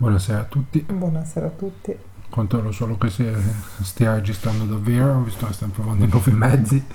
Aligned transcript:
Buonasera 0.00 0.38
a 0.38 0.44
tutti. 0.44 0.80
Buonasera 0.80 1.46
a 1.46 1.50
tutti. 1.50 1.98
Controllo 2.30 2.70
solo 2.70 2.96
che 2.96 3.10
stia 3.10 4.14
registrando 4.14 4.64
davvero, 4.64 5.22
visto 5.22 5.44
che 5.44 5.52
stiamo 5.52 5.72
provando 5.72 6.04
i 6.04 6.08
nuovi 6.08 6.30
mezzi. 6.30 6.86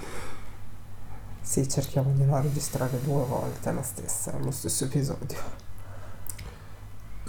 Sì, 1.42 1.68
cerchiamo 1.68 2.14
di 2.14 2.24
non 2.24 2.42
registrare 2.42 3.02
due 3.04 3.26
volte 3.26 3.74
la 3.74 3.82
stessa, 3.82 4.38
lo 4.38 4.52
stesso 4.52 4.86
episodio. 4.86 5.38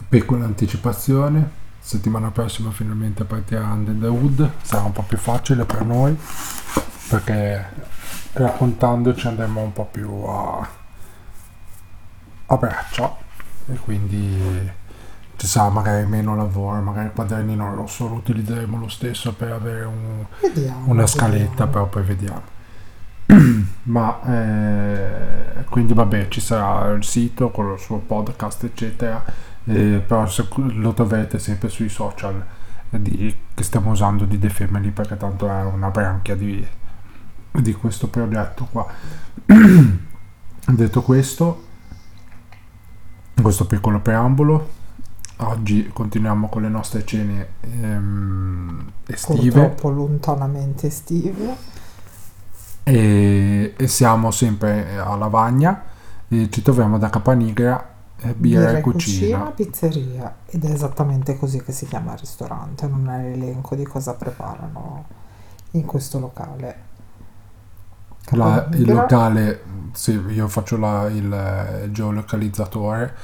Piccola 0.09 0.45
anticipazione, 0.45 1.51
settimana 1.81 2.31
prossima 2.31 2.71
finalmente 2.71 3.25
partirà 3.25 3.65
Under 3.65 3.97
the 3.97 4.07
Wood, 4.07 4.51
sarà 4.63 4.85
un 4.85 4.93
po' 4.93 5.03
più 5.03 5.19
facile 5.19 5.65
per 5.65 5.85
noi, 5.85 6.17
perché 7.09 7.67
raccontandoci 8.35 9.27
andremo 9.27 9.63
un 9.63 9.73
po' 9.73 9.87
più 9.87 10.23
a, 10.23 10.69
a 12.47 12.57
braccia 12.57 13.17
e 13.67 13.75
quindi 13.79 14.83
ci 15.37 15.47
sarà 15.47 15.69
magari 15.69 16.07
meno 16.07 16.35
lavoro, 16.37 16.81
magari 16.81 17.07
il 17.07 17.13
quadernino 17.13 17.75
rosso 17.75 18.07
lo 18.09 18.15
utilizzeremo 18.15 18.79
lo 18.79 18.89
stesso 18.89 19.33
per 19.35 19.53
avere 19.53 19.85
un, 19.85 20.25
Vediamo. 20.41 20.91
una 20.91 21.07
scaletta, 21.07 21.67
vediamo. 21.67 21.71
però 21.71 21.87
poi 21.89 22.03
vediamo. 22.03 22.43
Ma 23.85 24.21
eh, 24.27 25.65
quindi 25.69 25.93
vabbè, 25.95 26.29
ci 26.29 26.41
sarà 26.41 26.91
il 26.93 27.05
sito 27.05 27.51
con 27.51 27.73
il 27.73 27.79
suo 27.79 27.99
podcast, 27.99 28.65
eccetera. 28.65 29.25
eh, 29.67 30.03
però 30.07 30.27
se- 30.27 30.47
lo 30.57 30.93
troverete 30.93 31.39
sempre 31.39 31.69
sui 31.69 31.89
social 31.89 32.45
di- 32.91 33.35
che 33.55 33.63
stiamo 33.65 33.91
usando 33.91 34.25
di 34.25 34.39
The 34.39 34.51
Family 34.51 34.91
perché 34.91 35.17
tanto 35.17 35.49
è 35.49 35.63
una 35.65 35.91
branchia 35.91 36.37
di, 36.37 36.65
di 37.51 37.73
questo 37.73 38.09
progetto 38.09 38.69
qua. 38.71 38.87
Detto 40.67 41.03
questo, 41.03 41.65
questo 43.41 43.67
piccolo 43.67 44.01
preambolo, 44.01 44.71
oggi 45.39 45.89
continuiamo 45.93 46.49
con 46.49 46.63
le 46.63 46.69
nostre 46.69 47.05
cene 47.05 47.49
ehm, 47.61 48.93
estive. 49.07 49.51
Purtroppo 49.51 49.91
lontanamente 49.91 50.87
estive. 50.87 51.57
e, 52.83 53.75
e 53.77 53.89
siamo 53.89 54.31
sempre 54.31 54.99
a 54.99 55.15
Lavagna 55.17 55.83
e 56.29 56.49
ci 56.51 56.63
troviamo 56.63 56.99
da 56.99 57.09
Capanigra 57.11 57.93
eh, 58.19 58.35
birra, 58.35 58.79
e 58.79 58.81
cucina. 58.81 59.51
pizzeria. 59.51 60.35
Ed 60.47 60.65
è 60.65 60.71
esattamente 60.71 61.37
così 61.39 61.63
che 61.63 61.73
si 61.73 61.87
chiama 61.87 62.13
il 62.13 62.19
ristorante, 62.19 62.87
non 62.87 63.09
è 63.09 63.23
l'elenco 63.31 63.75
di 63.75 63.85
cosa 63.85 64.15
preparano 64.15 65.05
in 65.73 65.85
quessto 65.87 66.19
locale. 66.19 66.93
La- 68.31 68.69
il 68.73 68.91
locale, 68.91 69.63
sì, 69.93 70.13
io 70.29 70.49
faccio 70.49 70.77
la- 70.79 71.09
il, 71.09 71.83
il 71.85 71.93
geolocalizzatore 71.93 73.15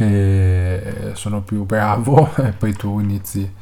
che 0.00 1.12
sono 1.14 1.42
più 1.42 1.64
bravo 1.64 2.34
e 2.36 2.52
poi 2.52 2.72
tu 2.74 2.98
inizi 3.00 3.52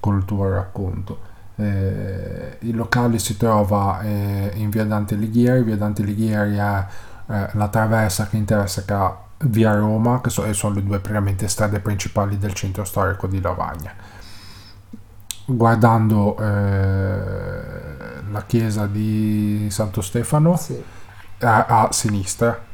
col 0.00 0.24
tuo 0.24 0.48
racconto. 0.50 1.26
Eh, 1.56 2.58
il 2.60 2.76
locale 2.76 3.18
si 3.18 3.36
trova 3.36 4.00
eh, 4.02 4.52
in 4.54 4.70
via 4.70 4.84
Dante 4.84 5.14
Alighieri, 5.14 5.62
via 5.64 5.76
Dante 5.76 6.02
Alighieri 6.02 6.56
è 6.56 6.86
eh, 7.28 7.48
la 7.52 7.68
traversa 7.68 8.28
che 8.28 8.36
interseca 8.36 9.16
via 9.38 9.74
Roma, 9.74 10.20
che 10.20 10.30
so- 10.30 10.44
e 10.44 10.52
sono 10.54 10.74
le 10.76 10.84
due 10.84 10.98
praticamente 11.00 11.48
strade 11.48 11.80
principali 11.80 12.38
del 12.38 12.54
centro 12.54 12.84
storico 12.84 13.26
di 13.26 13.40
Lavagna. 13.40 13.92
Guardando 15.50 16.36
eh, 16.38 18.22
la 18.30 18.44
chiesa 18.46 18.86
di 18.86 19.68
Santo 19.70 20.02
Stefano, 20.02 20.56
Sì, 20.56 20.82
a, 21.40 21.64
a 21.66 21.88
sinistra. 21.92 22.66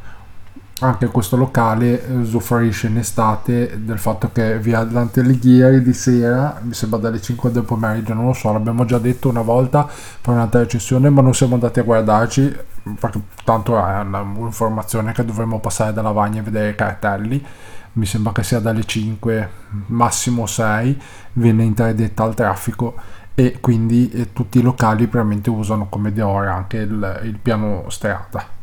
Anche 0.81 1.07
questo 1.07 1.37
locale 1.37 2.05
eh, 2.05 2.13
usufruisce 2.15 2.89
in 2.89 2.99
estate 2.99 3.85
del 3.85 3.99
fatto 3.99 4.31
che 4.33 4.59
via 4.59 4.83
Dante 4.83 5.21
Alighieri 5.21 5.81
di 5.83 5.93
sera, 5.93 6.59
mi 6.63 6.75
sembra 6.75 6.99
dalle 6.99 7.21
5 7.21 7.53
del 7.53 7.63
pomeriggio, 7.63 8.13
non 8.13 8.27
lo 8.27 8.33
so, 8.33 8.53
l'abbiamo 8.53 8.85
già 8.85 8.99
detto 8.99 9.29
una 9.29 9.43
volta 9.43 9.89
per 10.21 10.35
un'altra 10.35 10.61
recensione, 10.61 11.11
ma 11.11 11.23
non 11.23 11.33
siamo 11.33 11.55
andati 11.55 11.79
a 11.79 11.85
guardarci 11.85 12.57
perché 12.99 13.21
tanto 13.45 13.79
è 13.79 14.01
un'informazione 14.01 15.13
che 15.13 15.25
dovremmo 15.25 15.61
passare 15.61 15.93
dalla 15.93 16.09
Lavagna 16.09 16.41
e 16.41 16.43
vedere 16.43 16.71
i 16.71 16.75
cartelli. 16.75 17.45
Mi 17.93 18.05
sembra 18.07 18.33
che 18.33 18.43
sia 18.43 18.59
dalle 18.59 18.85
5, 18.85 19.51
massimo 19.87 20.45
6, 20.45 21.01
viene 21.35 21.63
interdetta 21.63 22.25
al 22.25 22.35
traffico 22.35 22.95
e 23.37 23.59
quindi 23.61 24.11
eh, 24.11 24.33
tutti 24.33 24.59
i 24.59 24.63
locali 24.63 25.07
probabilmente 25.07 25.51
usano 25.51 25.87
come 25.89 26.13
di 26.13 26.21
ora 26.21 26.55
anche 26.55 26.79
il, 26.79 27.21
il 27.23 27.39
piano 27.39 27.85
strada. 27.89 28.54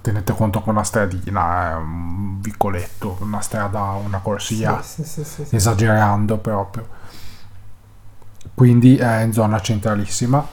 Tenete 0.00 0.32
conto 0.34 0.62
che 0.62 0.70
una 0.70 0.82
stradina 0.82 1.70
è 1.70 1.74
un 1.74 2.40
vicoletto, 2.40 3.16
una 3.20 3.40
strada, 3.40 3.80
una 3.92 4.18
corsia, 4.18 4.82
sì, 4.82 5.04
sì, 5.04 5.24
sì, 5.24 5.46
esagerando 5.50 6.38
proprio. 6.38 6.88
Quindi 8.54 8.96
è 8.96 9.20
in 9.20 9.32
zona 9.32 9.60
centralissima 9.60 10.46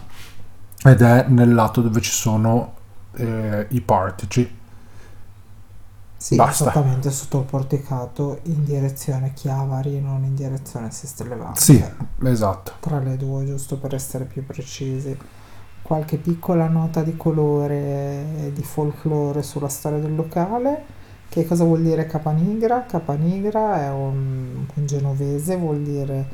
ed 0.84 1.02
è 1.02 1.26
nel 1.28 1.54
lato 1.54 1.82
dove 1.82 2.02
ci 2.02 2.12
sono 2.12 2.74
eh, 3.14 3.68
i 3.70 3.82
portici. 3.82 4.62
Sì, 6.18 6.36
Basta. 6.36 6.70
esattamente 6.70 7.12
sotto 7.12 7.40
il 7.40 7.46
porticato 7.46 8.40
in 8.44 8.64
direzione 8.64 9.34
Chiavari, 9.34 10.00
non 10.00 10.24
in 10.24 10.36
direzione 10.36 10.90
Levante. 11.18 11.60
Sì, 11.60 11.84
esatto. 12.24 12.74
Tra 12.80 13.00
le 13.00 13.18
due, 13.18 13.46
giusto 13.46 13.78
per 13.78 13.94
essere 13.94 14.24
più 14.24 14.46
precisi. 14.46 15.18
Qualche 15.84 16.18
piccola 16.18 16.68
nota 16.68 17.04
di 17.04 17.16
colore 17.16 18.52
di 18.54 18.64
folklore 18.64 19.44
sulla 19.44 19.68
storia 19.68 20.00
del 20.00 20.16
locale. 20.16 20.86
Che 21.30 21.46
cosa 21.46 21.64
vuol 21.64 21.82
dire 21.82 22.06
Capanigra? 22.08 22.86
Capanigra 22.86 23.82
è 23.82 23.90
un, 23.90 24.66
un 24.74 24.86
genovese, 24.86 25.56
vuol 25.58 25.82
dire 25.82 26.26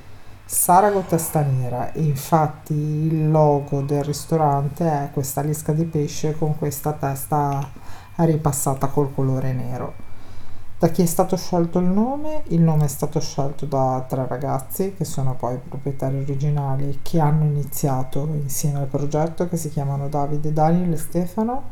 Sarago 0.46 1.02
testa 1.02 1.42
nera. 1.42 1.92
Infatti 1.96 2.74
il 2.74 3.30
logo 3.30 3.82
del 3.82 4.04
ristorante 4.04 4.86
è 4.86 5.10
questa 5.12 5.42
lisca 5.42 5.74
di 5.74 5.86
pesce 5.86 6.36
con 6.36 6.58
questa 6.58 6.94
testa 6.94 7.70
ripassata 8.16 8.88
col 8.88 9.14
colore 9.14 9.54
nero. 9.54 10.09
Da 10.80 10.88
chi 10.88 11.02
è 11.02 11.06
stato 11.06 11.36
scelto 11.36 11.80
il 11.80 11.88
nome? 11.88 12.44
Il 12.48 12.62
nome 12.62 12.86
è 12.86 12.88
stato 12.88 13.20
scelto 13.20 13.66
da 13.66 14.06
tre 14.08 14.26
ragazzi 14.26 14.94
che 14.94 15.04
sono 15.04 15.36
poi 15.36 15.56
i 15.56 15.60
proprietari 15.68 16.20
originali 16.22 17.00
che 17.02 17.20
hanno 17.20 17.44
iniziato 17.44 18.26
insieme 18.32 18.80
al 18.80 18.86
progetto 18.86 19.50
che 19.50 19.58
si 19.58 19.68
chiamano 19.68 20.08
Davide, 20.08 20.54
Daniel 20.54 20.94
e 20.94 20.96
Stefano 20.96 21.64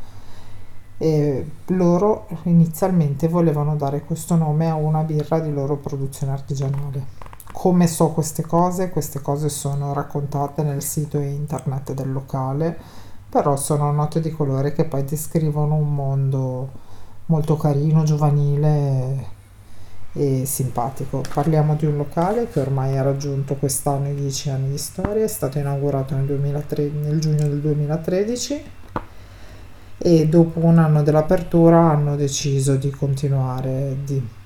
e 0.98 1.52
loro 1.68 2.26
inizialmente 2.42 3.28
volevano 3.28 3.76
dare 3.76 4.04
questo 4.04 4.34
nome 4.34 4.68
a 4.68 4.74
una 4.74 5.00
birra 5.04 5.40
di 5.40 5.54
loro 5.54 5.78
produzione 5.78 6.34
artigianale. 6.34 7.06
Come 7.50 7.86
so 7.86 8.10
queste 8.10 8.42
cose? 8.42 8.90
Queste 8.90 9.22
cose 9.22 9.48
sono 9.48 9.94
raccontate 9.94 10.62
nel 10.62 10.82
sito 10.82 11.18
internet 11.18 11.94
del 11.94 12.12
locale, 12.12 12.76
però 13.26 13.56
sono 13.56 13.90
note 13.90 14.20
di 14.20 14.30
colore 14.30 14.74
che 14.74 14.84
poi 14.84 15.02
descrivono 15.04 15.76
un 15.76 15.94
mondo 15.94 16.86
molto 17.28 17.56
carino, 17.56 18.04
giovanile 18.04 19.36
e 20.12 20.44
simpatico. 20.46 21.22
Parliamo 21.32 21.74
di 21.74 21.86
un 21.86 21.96
locale 21.96 22.48
che 22.48 22.60
ormai 22.60 22.96
ha 22.96 23.02
raggiunto 23.02 23.54
quest'anno 23.56 24.08
i 24.08 24.14
10 24.14 24.50
anni 24.50 24.70
di 24.70 24.78
storia, 24.78 25.24
è 25.24 25.28
stato 25.28 25.58
inaugurato 25.58 26.14
nel, 26.14 26.26
2003 26.26 26.90
nel 27.02 27.20
giugno 27.20 27.46
del 27.46 27.60
2013 27.60 28.62
e 30.00 30.28
dopo 30.28 30.64
un 30.64 30.78
anno 30.78 31.02
dell'apertura 31.02 31.90
hanno 31.90 32.16
deciso 32.16 32.76
di 32.76 32.90
continuare 32.90 33.96
di 34.04 34.36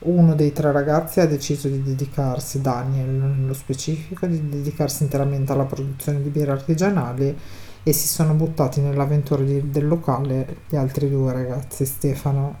uno 0.00 0.34
dei 0.34 0.52
tre 0.52 0.72
ragazzi 0.72 1.20
ha 1.20 1.26
deciso 1.26 1.68
di 1.68 1.82
dedicarsi, 1.82 2.60
Daniel 2.60 3.08
nello 3.08 3.52
specifico, 3.52 4.26
di 4.26 4.48
dedicarsi 4.48 5.02
interamente 5.02 5.52
alla 5.52 5.64
produzione 5.64 6.22
di 6.22 6.30
birre 6.30 6.52
artigianali 6.52 7.36
e 7.82 7.92
si 7.92 8.06
sono 8.06 8.34
buttati 8.34 8.80
nell'avventura 8.80 9.42
di- 9.42 9.70
del 9.70 9.86
locale 9.86 10.56
gli 10.68 10.76
altri 10.76 11.08
due 11.08 11.32
ragazzi, 11.32 11.84
Stefano 11.86 12.56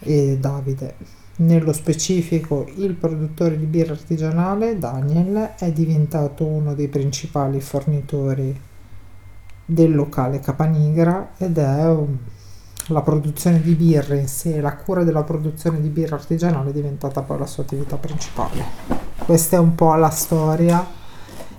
e 0.00 0.38
Davide. 0.38 1.22
Nello 1.36 1.72
specifico, 1.72 2.66
il 2.76 2.94
produttore 2.94 3.58
di 3.58 3.64
birra 3.64 3.92
artigianale, 3.92 4.78
Daniel, 4.78 5.54
è 5.58 5.72
diventato 5.72 6.44
uno 6.44 6.74
dei 6.74 6.88
principali 6.88 7.60
fornitori 7.60 8.60
del 9.64 9.94
locale 9.94 10.40
Capanigra 10.40 11.32
ed 11.38 11.58
è 11.58 11.96
la 12.88 13.00
produzione 13.00 13.60
di 13.62 13.74
birre 13.74 14.18
in 14.18 14.28
sé, 14.28 14.60
la 14.60 14.76
cura 14.76 15.02
della 15.04 15.24
produzione 15.24 15.80
di 15.80 15.88
birra 15.88 16.16
artigianale 16.16 16.70
è 16.70 16.72
diventata 16.72 17.22
poi 17.22 17.38
la 17.38 17.46
sua 17.46 17.62
attività 17.62 17.96
principale. 17.96 18.62
Questa 19.16 19.56
è 19.56 19.58
un 19.58 19.74
po' 19.74 19.94
la 19.94 20.10
storia 20.10 20.86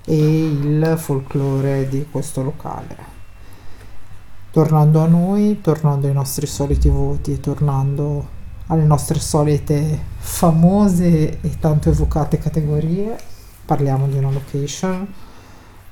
e 0.08 0.16
il 0.16 0.94
folklore 0.96 1.88
di 1.88 2.06
questo 2.10 2.42
locale. 2.42 3.14
Tornando 4.50 5.02
a 5.02 5.06
noi, 5.06 5.60
tornando 5.60 6.06
ai 6.06 6.14
nostri 6.14 6.46
soliti 6.46 6.88
voti, 6.88 7.40
tornando 7.40 8.34
alle 8.68 8.84
nostre 8.84 9.18
solite 9.18 10.00
famose 10.16 11.40
e 11.40 11.58
tanto 11.58 11.90
evocate 11.90 12.38
categorie, 12.38 13.16
parliamo 13.66 14.06
di 14.06 14.16
una 14.16 14.30
location, 14.30 15.06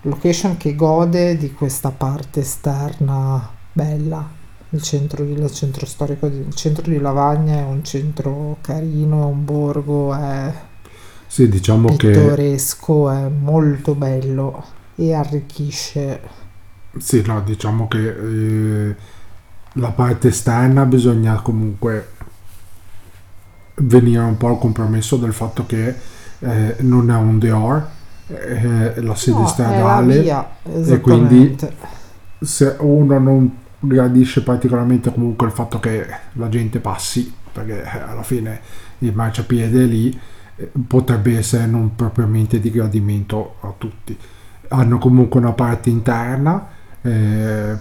location 0.03 0.57
che 0.57 0.75
gode 0.75 1.37
di 1.37 1.53
questa 1.53 1.91
parte 1.91 2.41
esterna 2.41 3.51
bella, 3.73 4.43
Il 4.71 4.83
centro, 4.83 5.23
il 5.23 5.51
centro 5.53 5.87
storico, 5.87 6.27
il 6.27 6.55
centro 6.55 6.83
di 6.91 6.99
Lavagna 6.99 7.59
è 7.59 7.63
un 7.63 7.85
centro 7.85 8.59
carino, 8.61 9.23
è 9.23 9.27
un 9.27 9.45
borgo, 9.45 10.13
è 10.15 10.53
Sì, 11.35 11.49
diciamo 11.49 11.97
che 11.97 12.13
pittoresco, 12.13 13.11
è 13.11 13.27
molto 13.29 13.97
bello 13.97 14.65
e 14.95 15.15
arricchisce. 15.15 16.21
sì, 16.97 17.25
no, 17.27 17.41
diciamo 17.41 17.89
che 17.89 18.07
eh, 18.89 18.97
la 19.73 19.91
parte 19.91 20.29
esterna 20.29 20.85
bisogna 20.85 21.35
comunque 21.43 22.11
venire 23.79 24.23
un 24.23 24.37
po' 24.37 24.47
al 24.47 24.59
compromesso 24.61 25.17
del 25.17 25.33
fatto 25.33 25.67
che 25.67 25.97
eh, 26.39 26.77
non 26.83 27.11
è 27.11 27.17
un 27.17 27.41
Dior, 27.41 27.85
eh, 28.29 29.03
la 29.03 29.17
sede 29.17 29.39
No, 29.39 29.45
è 29.45 29.49
stradale. 29.49 30.21
via, 30.21 30.49
e 30.63 31.01
quindi- 31.01 31.57
se 32.39 32.77
uno 32.79 33.19
non 33.19 33.57
gradisce 33.81 34.45
particolarmente 34.45 35.13
comunque 35.13 35.49
il 35.49 35.53
fatto 35.53 35.81
che 35.81 36.07
la 36.35 36.49
gente 36.49 36.79
passi, 36.79 37.35
perché 37.51 37.83
eh, 37.83 37.99
alla 38.09 38.23
fine 38.23 38.61
il 38.99 39.13
marciapiede 39.13 39.85
lì 39.87 40.11
eh, 40.11 40.33
potrebbe 40.87 41.37
essere 41.39 41.67
non 41.67 41.95
propriamente 41.97 42.61
di 42.61 42.71
gradimento 42.71 43.57
a 43.61 43.73
tutti. 43.77 44.17
Hanno 44.69 44.99
comunque 44.99 45.41
una 45.41 45.53
parte 45.53 45.91
interna 45.91 46.69
eh, 47.03 47.77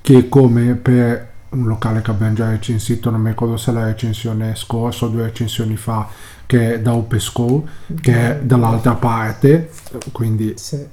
che 0.00 0.28
come 0.28 0.74
per 0.74 1.32
un 1.50 1.66
locale 1.66 2.02
che 2.02 2.10
abbiamo 2.10 2.34
già 2.34 2.50
recensito, 2.50 3.10
non 3.10 3.20
mi 3.20 3.28
ricordo 3.28 3.56
se 3.56 3.70
la 3.70 3.84
recensione 3.84 4.54
scorsa 4.56 5.06
o 5.06 5.08
due 5.08 5.22
recensioni 5.24 5.76
fa, 5.76 6.08
che 6.46 6.74
è 6.74 6.80
da 6.80 6.94
Open 6.94 7.20
School, 7.20 7.62
che 8.00 8.12
è 8.14 8.40
dall'altra 8.42 8.94
parte, 8.94 9.70
quindi 10.12 10.54
Sì, 10.56 10.84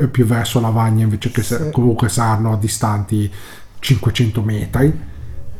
è 0.00 0.06
più 0.06 0.24
verso 0.24 0.60
Lavagna 0.60 1.04
invece 1.04 1.30
che 1.30 1.42
Sì. 1.42 1.70
comunque 1.72 2.08
saranno 2.08 2.56
distanti 2.56 3.30
500 3.78 4.42
metri 4.42 5.12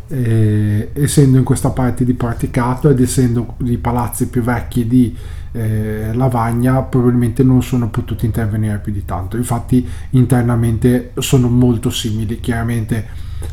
E, 0.09 0.91
essendo 0.93 1.39
in 1.39 1.45
questa 1.45 1.71
parte 1.71 2.05
di 2.05 2.15
Porticato 2.15 2.91
ed 2.91 3.01
essendo 3.01 3.57
i 3.65 3.79
palazzi 3.79 4.29
più 4.29 4.43
vecchi 4.43 4.87
di 4.87 5.17
eh, 5.53 6.11
Lavagna 6.13 6.83
probabilmente 6.83 7.43
non 7.43 7.63
sono 7.63 7.89
potuti 7.89 8.27
intervenire 8.27 8.79
più 8.79 8.93
di 8.93 9.05
tanto. 9.05 9.37
Infatti 9.37 9.87
internamente 10.11 11.13
sono 11.19 11.49
molto 11.49 11.91
simili. 11.91 12.41
Chiaramente 12.41 13.07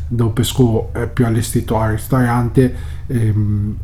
Dopesco 0.08 0.92
è 0.92 1.06
più 1.06 1.26
allestito 1.26 1.78
al 1.78 1.92
ristorante 1.92 2.74
ehm, 3.06 3.76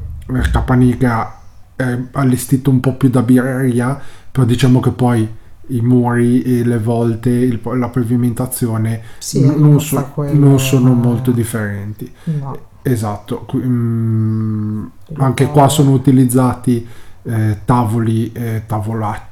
Capaniga 0.51 1.41
è 1.75 1.99
allestito 2.13 2.71
un 2.71 2.81
po' 2.81 2.95
più 2.95 3.09
da 3.09 3.23
birreria 3.23 4.01
però 4.31 4.45
diciamo 4.45 4.81
che 4.81 4.91
poi 4.91 5.29
i 5.69 5.81
muri 5.81 6.43
e 6.43 6.65
le 6.65 6.79
volte, 6.79 7.31
il- 7.31 7.61
la 7.77 7.89
pavimentazione 7.89 9.01
sì, 9.19 9.45
non, 9.45 9.81
so- 9.81 10.15
non 10.33 10.59
sono 10.59 10.91
eh, 10.93 10.95
molto 10.95 11.31
differenti. 11.31 12.11
No, 12.25 12.57
Esatto, 12.83 13.47
mm, 13.55 14.85
anche 15.17 15.47
qua 15.49 15.69
sono 15.69 15.93
utilizzati 15.93 16.87
eh, 17.25 17.59
tavoli, 17.65 18.33
eh, 18.33 18.63
tavolacci, 18.67 19.27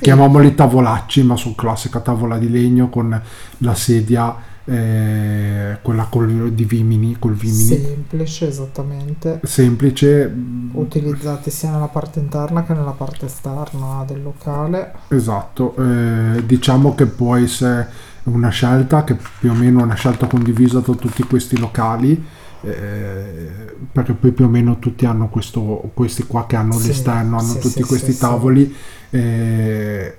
chiamiamoli 0.00 0.54
tavolacci, 0.54 1.22
ma 1.24 1.36
su 1.36 1.54
classica 1.54 2.00
tavola 2.00 2.38
di 2.38 2.48
legno 2.48 2.88
con 2.88 3.20
la 3.58 3.74
sedia, 3.74 4.34
eh, 4.64 5.78
quella 5.82 6.04
col, 6.04 6.52
di 6.52 6.64
vimini, 6.64 7.16
col 7.18 7.34
vimini, 7.34 7.64
semplice, 7.64 8.48
esattamente. 8.48 9.40
semplice, 9.42 10.32
Utilizzati 10.72 11.50
sia 11.50 11.70
nella 11.70 11.88
parte 11.88 12.18
interna 12.18 12.64
che 12.64 12.72
nella 12.74 12.92
parte 12.92 13.26
esterna 13.26 14.04
del 14.06 14.22
locale. 14.22 14.92
Esatto, 15.08 15.74
eh, 15.76 16.44
diciamo 16.44 16.94
che 16.94 17.06
può 17.06 17.36
essere 17.36 17.88
una 18.24 18.48
scelta 18.48 19.04
che 19.04 19.16
più 19.38 19.50
o 19.50 19.54
meno 19.54 19.80
è 19.80 19.82
una 19.82 19.94
scelta 19.94 20.26
condivisa 20.26 20.80
da 20.80 20.94
tutti 20.94 21.22
questi 21.22 21.58
locali, 21.58 22.20
eh, 22.62 23.76
perché 23.92 24.14
poi 24.14 24.32
più 24.32 24.46
o 24.46 24.48
meno 24.48 24.78
tutti 24.78 25.06
hanno 25.06 25.28
questo, 25.28 25.90
questi 25.94 26.24
qua 26.26 26.46
che 26.46 26.56
hanno 26.56 26.78
Sì, 26.78 26.88
l'esterno, 26.88 27.38
hanno 27.38 27.52
sì, 27.52 27.58
tutti 27.58 27.82
sì, 27.82 27.84
questi 27.84 28.16
tavoli. 28.16 28.74
eh, 29.10 30.18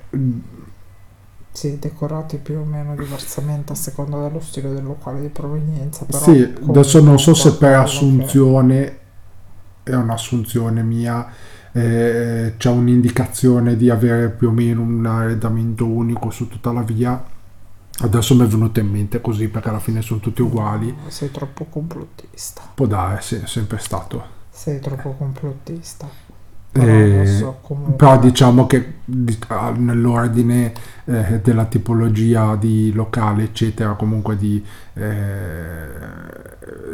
Sì, 1.55 1.79
decorati 1.79 2.35
più 2.37 2.57
o 2.59 2.65
meno 2.65 2.95
diversamente 2.97 3.71
a 3.71 3.75
seconda 3.75 4.19
dello 4.19 4.41
stile 4.41 4.73
del 4.73 4.83
locale 4.83 5.21
di 5.21 5.29
provenienza. 5.29 6.03
Però 6.03 6.19
sì, 6.19 6.53
adesso 6.67 7.01
non 7.01 7.17
so 7.17 7.33
se 7.33 7.51
per 7.51 7.57
quello 7.59 7.75
che- 7.75 7.83
assunzione, 7.83 8.97
è 9.83 9.93
un'assunzione 9.95 10.83
mia, 10.83 11.25
eh, 11.71 12.55
c'è 12.57 12.69
un'indicazione 12.69 13.77
di 13.77 13.89
avere 13.89 14.31
più 14.31 14.49
o 14.49 14.51
meno 14.51 14.81
un 14.81 15.05
arredamento 15.05 15.85
unico 15.87 16.29
su 16.29 16.49
tutta 16.49 16.73
la 16.73 16.81
via. 16.81 17.23
Adesso 17.99 18.35
mi 18.35 18.43
è 18.43 18.47
venuto 18.47 18.81
in 18.81 18.89
mente 18.89 19.21
così 19.21 19.47
perché 19.47 19.69
alla 19.69 19.79
fine 19.79 20.01
sono 20.01 20.19
tutti 20.19 20.41
uguali. 20.41 20.93
Sei 21.07 21.31
troppo 21.31 21.65
complottista. 21.69 22.63
Può 22.73 22.85
darsi, 22.85 23.35
è 23.35 23.47
sempre 23.47 23.77
stato. 23.77 24.21
Sei 24.49 24.81
troppo 24.81 25.11
complottista. 25.13 26.05
Però 26.77 26.91
Eh, 26.91 27.55
comunque... 27.61 27.95
Però 27.95 28.19
diciamo 28.19 28.67
che 28.67 28.95
di- 29.05 29.37
nell'ordine 29.77 30.73
eh, 31.05 31.39
della 31.41 31.65
tipologia 31.65 32.55
di 32.55 32.91
locale, 32.93 33.43
eccetera, 33.43 33.93
comunque 33.93 34.35
di 34.35 34.63
eh, 34.93 35.87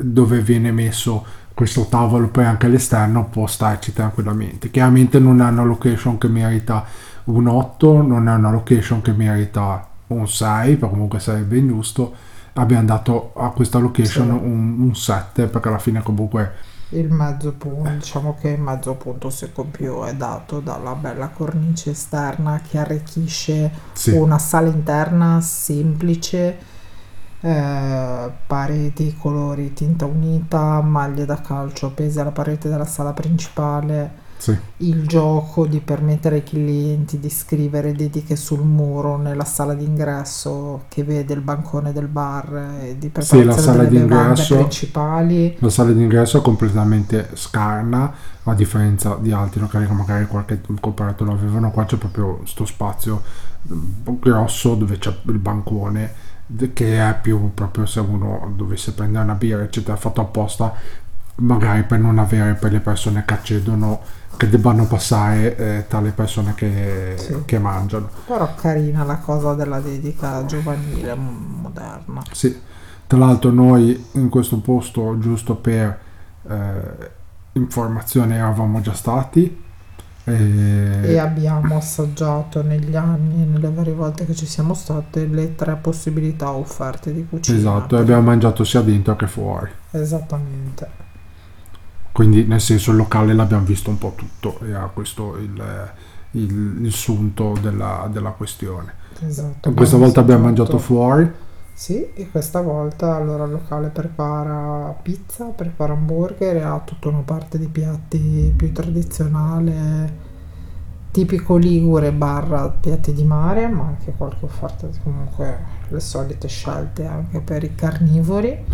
dove 0.02 0.42
viene 0.42 0.72
messo 0.72 1.26
questo 1.54 1.86
tavolo, 1.90 2.30
poi 2.30 2.46
anche 2.46 2.66
all'esterno 2.68 3.26
può 3.30 3.46
starci 3.48 3.94
tranquillamente. 3.94 4.70
Chiaramente 4.72 5.20
non 5.20 5.42
è 5.42 5.46
una 5.50 5.64
location 5.64 6.18
che 6.18 6.28
merita 6.28 6.86
un 7.26 7.48
8, 7.48 8.02
non 8.02 8.28
è 8.28 8.34
una 8.34 8.52
location 8.52 9.02
che 9.02 9.12
merita 9.12 9.88
un 10.08 10.28
6, 10.28 10.76
però 10.78 10.90
comunque 10.92 11.20
sarebbe 11.20 11.58
ingiusto. 11.58 12.14
Abbiamo 12.54 12.86
dato 12.86 13.34
a 13.36 13.50
questa 13.52 13.80
location 13.80 14.28
Sì. 14.28 14.34
un, 14.46 14.76
un 14.82 14.96
7 14.96 15.48
perché 15.48 15.68
alla 15.70 15.78
fine 15.78 16.02
comunque 16.04 16.52
Il 16.94 17.10
mezzo 17.10 17.54
punto, 17.54 17.90
diciamo 17.90 18.36
che 18.40 18.50
il 18.50 18.60
mezzo 18.60 18.96
punto 18.96 19.32
più 19.72 20.04
è 20.04 20.14
dato 20.14 20.60
dalla 20.60 20.94
bella 20.94 21.30
cornice 21.30 21.92
esterna 21.92 22.62
che 22.68 22.78
arricchisce 22.78 23.72
sì, 23.94 24.12
una 24.12 24.38
sala 24.38 24.68
interna 24.68 25.40
semplice, 25.40 26.58
eh, 27.40 28.32
pareti, 28.46 29.16
colori, 29.18 29.72
tinta 29.72 30.06
unita, 30.06 30.82
maglie 30.82 31.24
da 31.24 31.40
calcio 31.40 31.88
appese 31.88 32.20
alla 32.20 32.32
parete 32.32 32.68
della 32.68 32.86
sala 32.86 33.14
principale, 33.14 34.21
sì. 34.42 34.58
il 34.78 35.06
gioco 35.06 35.68
di 35.68 35.80
permettere 35.82 36.38
ai 36.38 36.44
clienti 36.44 37.20
di 37.20 37.30
scrivere 37.30 37.92
dediche 37.94 38.36
sul 38.36 38.62
muro 38.66 39.18
nella 39.18 39.46
sala 39.46 39.76
d'ingresso 39.76 40.86
che 40.88 41.04
vede 41.04 41.34
il 41.36 41.42
bancone 41.42 41.92
del 41.94 42.08
bar 42.08 42.80
e 42.82 42.98
di 42.98 43.12
Sì, 43.20 43.44
la 43.44 43.54
preparazione 43.54 43.56
sala 43.56 43.84
d'ingresso. 43.86 44.56
principali. 44.58 45.56
La 45.60 45.70
sala 45.70 45.92
d'ingresso 45.92 46.40
è 46.40 46.42
completamente 46.42 47.30
scarna, 47.34 48.14
a 48.44 48.54
differenza 48.56 49.16
di 49.20 49.32
altri 49.32 49.60
locali 49.60 49.86
che 49.86 49.94
magari 49.94 50.26
qualche 50.28 50.60
comparato 50.80 51.24
lo 51.24 51.34
avevano. 51.34 51.72
Qua 51.72 51.86
c'è 51.86 51.98
proprio 51.98 52.42
sto 52.46 52.66
spazio 52.66 53.22
mm, 53.72 54.16
grosso 54.20 54.76
dove 54.76 54.98
c'è 54.98 55.16
il 55.26 55.38
bancone, 55.38 56.14
che 56.74 56.98
è 57.00 57.18
più 57.22 57.52
proprio 57.54 57.86
se 57.86 58.00
uno 58.00 58.52
dovesse 58.56 58.94
prendere 58.94 59.24
una 59.24 59.36
birra, 59.36 59.64
eccetera, 59.64 59.96
fatto 59.98 60.22
apposta, 60.22 60.74
magari 61.36 61.84
per 61.84 62.00
non 62.00 62.20
avere 62.20 62.54
per 62.56 62.72
le 62.72 62.80
persone 62.80 63.24
che 63.26 63.34
accedono, 63.34 64.00
che 64.38 64.50
debbano 64.50 64.86
passare 64.88 65.56
eh, 65.58 65.86
tra 65.88 66.00
le 66.02 66.12
persone 66.12 66.54
che, 66.56 67.16
Sì. 67.16 67.36
che 67.46 67.60
mangiano. 67.60 68.10
Però 68.26 68.54
carina 68.56 69.04
la 69.04 69.18
cosa 69.18 69.54
della 69.54 69.80
dedica 69.80 70.46
giovanile, 70.46 71.16
moderna. 71.16 72.22
Sì, 72.32 72.60
tra 73.08 73.18
l'altro 73.18 73.52
noi 73.52 74.10
in 74.14 74.30
questo 74.30 74.60
posto, 74.62 75.18
giusto 75.20 75.56
per 75.56 76.00
eh, 76.50 77.12
informazione, 77.54 78.36
eravamo 78.36 78.82
già 78.82 78.94
stati. 78.94 79.64
eh, 80.24 81.14
E 81.14 81.18
abbiamo 81.18 81.78
assaggiato 81.78 82.62
negli 82.64 82.96
anni, 82.96 83.46
nelle 83.46 83.72
varie 83.72 83.94
volte 83.94 84.26
che 84.26 84.36
ci 84.36 84.46
siamo 84.46 84.74
state, 84.74 85.26
le 85.28 85.56
tre 85.56 85.76
possibilità 85.78 86.52
offerte 86.52 87.14
di 87.14 87.26
cucina. 87.28 87.58
esatto, 87.58 87.98
e 87.98 88.00
abbiamo 88.02 88.22
mangiato 88.22 88.64
sia 88.64 88.82
dentro 88.82 89.16
che 89.16 89.28
fuori. 89.28 89.70
Esattamente. 89.92 90.90
Quindi 92.12 92.46
nel 92.46 92.62
senso 92.62 92.92
il 92.92 92.98
locale 92.98 93.34
l'abbiamo 93.34 93.66
visto 93.66 93.90
un 93.90 93.98
po' 93.98 94.14
tutto, 94.16 94.60
era 94.64 94.90
questo 94.94 95.38
il, 95.38 95.94
il, 96.32 96.78
il 96.86 96.92
sunto 96.94 97.58
della, 97.60 98.10
della 98.12 98.32
questione. 98.32 98.94
esatto. 99.22 99.74
Questa 99.74 99.98
volta 99.98 100.20
abbiamo 100.20 100.44
assaggiato- 100.46 100.46
mangiato 100.46 100.78
fuori, 100.78 101.32
Sì, 101.74 102.14
e 102.14 102.30
questa 102.30 102.62
volta 102.62 103.16
allora 103.16 103.46
il 103.46 103.52
locale 103.52 103.90
prepara 103.90 104.94
pizza, 105.02 105.46
prepara 105.48 105.94
hamburger 105.94 106.58
e 106.58 106.62
ha 106.62 106.80
tutta 106.82 107.10
una 107.10 107.22
parte 107.24 107.58
di 107.58 107.68
piatti 107.68 108.54
più 108.56 108.72
tradizionale, 108.72 110.30
tipico 111.12 111.58
ligure 111.58 112.12
barra 112.14 112.70
piatti 112.70 113.14
di 113.14 113.24
mare, 113.24 113.68
ma 113.68 113.86
anche 113.88 114.14
qualche 114.16 114.46
offerta, 114.46 114.88
comunque 115.04 115.66
le 115.90 116.00
solite 116.00 116.48
scelte 116.48 117.06
anche 117.06 117.42
per 117.42 117.64
i 117.64 117.74
carnivori. 117.76 118.66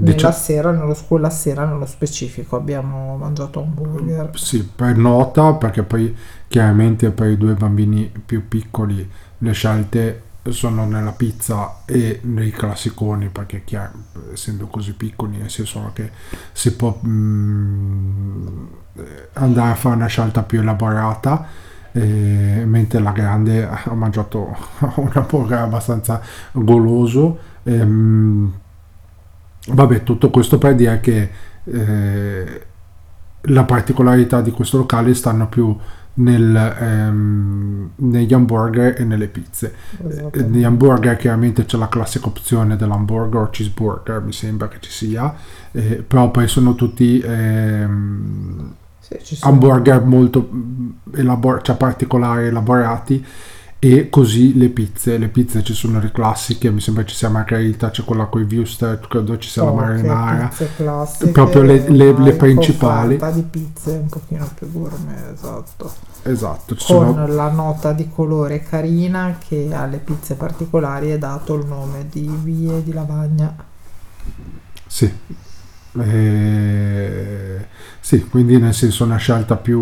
Nella 0.00 0.12
Dicia- 0.12 0.32
sera, 0.32 0.70
nello, 0.70 0.96
quella 1.06 1.30
sera 1.30 1.64
nello 1.64 1.86
specifico 1.86 2.56
abbiamo 2.56 3.16
mangiato 3.16 3.60
hamburger. 3.60 4.30
sì, 4.32 4.64
per 4.64 4.96
nota, 4.96 5.54
perché 5.54 5.82
poi 5.82 6.14
chiaramente 6.46 7.10
per 7.10 7.30
i 7.30 7.36
due 7.36 7.54
bambini 7.54 8.10
più 8.24 8.46
piccoli 8.48 9.08
le 9.38 9.52
scelte 9.52 10.22
sono 10.48 10.86
nella 10.86 11.12
pizza 11.12 11.82
e 11.84 12.20
nei 12.22 12.50
classiconi 12.50 13.28
perché 13.28 13.64
chiaro, 13.64 13.92
essendo 14.32 14.66
così 14.68 14.94
piccoli 14.94 15.36
nel 15.36 15.50
senso 15.50 15.90
che 15.92 16.10
si 16.52 16.74
può 16.74 16.98
mm, 17.06 18.66
andare 19.34 19.70
a 19.72 19.74
fare 19.74 19.94
una 19.96 20.06
scelta 20.06 20.42
più 20.42 20.60
elaborata 20.60 21.46
eh, 21.92 22.62
mentre 22.66 23.00
la 23.00 23.12
grande 23.12 23.66
ha 23.66 23.92
mangiato 23.94 24.56
un 24.96 25.10
hamburger 25.12 25.58
abbastanza 25.58 26.20
goloso 26.52 27.38
ehm, 27.64 28.52
vabbè 29.68 30.02
tutto 30.02 30.30
questo 30.30 30.58
per 30.58 30.74
dire 30.74 31.00
che 31.00 31.30
eh, 31.64 32.62
la 33.42 33.64
particolarità 33.64 34.40
di 34.40 34.50
questo 34.50 34.78
locale 34.78 35.14
stanno 35.14 35.48
più 35.48 35.76
nel, 36.14 36.54
ehm, 36.80 37.90
negli 37.96 38.34
hamburger 38.34 39.00
e 39.00 39.04
nelle 39.04 39.28
pizze. 39.28 39.74
Esatto. 40.06 40.40
Negli 40.40 40.64
hamburger 40.64 41.16
chiaramente 41.16 41.64
c'è 41.64 41.76
la 41.76 41.88
classica 41.88 42.26
opzione 42.26 42.76
dell'hamburger 42.76 43.42
o 43.42 43.50
cheeseburger, 43.50 44.20
mi 44.22 44.32
sembra 44.32 44.68
che 44.68 44.78
ci 44.80 44.90
sia, 44.90 45.34
eh, 45.72 46.02
però 46.06 46.30
poi 46.30 46.48
sono 46.48 46.74
tutti 46.74 47.20
ehm, 47.20 48.74
Sì, 49.00 49.36
sono- 49.36 49.52
hamburger 49.52 50.02
molto 50.04 50.48
mm, 50.52 50.88
elabor- 51.14 51.62
cioè 51.62 51.76
particolari, 51.76 52.46
elaborati 52.46 53.24
e 53.80 54.08
così 54.10 54.56
le 54.56 54.68
pizze. 54.70 55.18
Le 55.18 55.28
pizze 55.28 55.62
ci 55.62 55.74
sono 55.74 56.00
le 56.00 56.10
classiche, 56.10 56.70
mi 56.70 56.80
sembra 56.80 57.04
ci 57.04 57.14
sia 57.14 57.28
margherita, 57.28 57.90
c'è 57.90 58.04
quella 58.04 58.26
con 58.26 58.40
i 58.48 58.54
wuster, 58.54 58.98
credo 59.08 59.38
ci 59.38 59.48
sia 59.48 59.62
la 59.64 59.70
poche 59.70 59.84
marinara. 60.02 60.52
classiche, 60.76 61.30
proprio 61.30 61.62
le- 61.62 61.88
le- 61.88 62.12
le 62.18 62.30
in 62.30 62.36
principali. 62.36 63.14
offerta 63.14 63.30
di 63.30 63.42
pizze 63.42 63.90
un 63.92 64.08
pochino 64.08 64.48
più 64.54 64.70
gourmet, 64.72 65.32
esatto. 65.32 65.92
Esatto, 66.22 66.74
ci 66.76 66.86
Con 66.86 67.14
sono 67.14 67.26
la 67.28 67.50
nota 67.50 67.92
di 67.92 68.08
colore 68.10 68.62
carina 68.62 69.38
che 69.38 69.68
alle 69.72 69.98
pizze 69.98 70.34
particolari 70.34 71.10
è 71.10 71.18
dato 71.18 71.54
il 71.54 71.64
nome 71.66 72.06
di 72.10 72.28
vie 72.42 72.82
di 72.82 72.92
lavagna. 72.92 73.54
Sì. 74.86 75.12
Eh, 76.00 77.66
sì, 78.00 78.24
quindi 78.28 78.58
nel 78.58 78.74
senso 78.74 79.04
una 79.04 79.16
scelta 79.16 79.56
più 79.56 79.78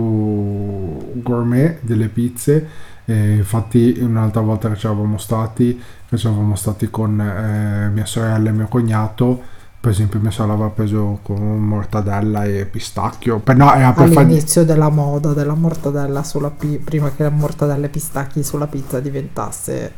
gourmet 1.22 1.78
delle 1.82 2.08
pizze. 2.08 2.68
Eh, 3.08 3.36
infatti 3.36 3.98
un'altra 4.00 4.40
volta 4.40 4.68
che 4.68 4.76
ci 4.76 4.86
eravamo 4.86 5.16
stati, 5.16 5.80
che 6.08 6.16
ci 6.16 6.26
eravamo 6.26 6.56
stati 6.56 6.90
con 6.90 7.20
eh, 7.20 7.88
mia 7.90 8.04
sorella 8.04 8.48
e 8.50 8.52
mio 8.52 8.66
cognato, 8.66 9.40
per 9.80 9.92
esempio 9.92 10.18
mia 10.18 10.32
sorella 10.32 10.54
aveva 10.54 10.70
preso 10.70 11.20
con 11.22 11.40
mortadella 11.58 12.44
e 12.44 12.66
pistacchio. 12.66 13.38
Per, 13.38 13.56
no, 13.56 13.72
era 13.72 13.92
per 13.92 14.08
far- 14.08 14.24
All'inizio 14.24 14.64
della 14.64 14.88
moda 14.90 15.32
della 15.32 15.54
mortadella 15.54 16.24
sulla 16.24 16.50
pi- 16.50 16.78
prima 16.82 17.12
che 17.12 17.22
la 17.22 17.30
mortadella 17.30 17.86
e 17.86 17.88
pistacchi 17.90 18.42
sulla 18.42 18.66
pizza 18.66 18.98
diventasse 18.98 19.92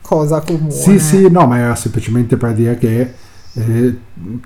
cosa 0.00 0.40
comune. 0.40 0.70
Sì, 0.70 1.00
sì, 1.00 1.28
no, 1.30 1.46
ma 1.46 1.58
era 1.58 1.74
semplicemente 1.74 2.36
per 2.36 2.54
dire 2.54 2.78
che 2.78 3.14
eh, 3.54 3.98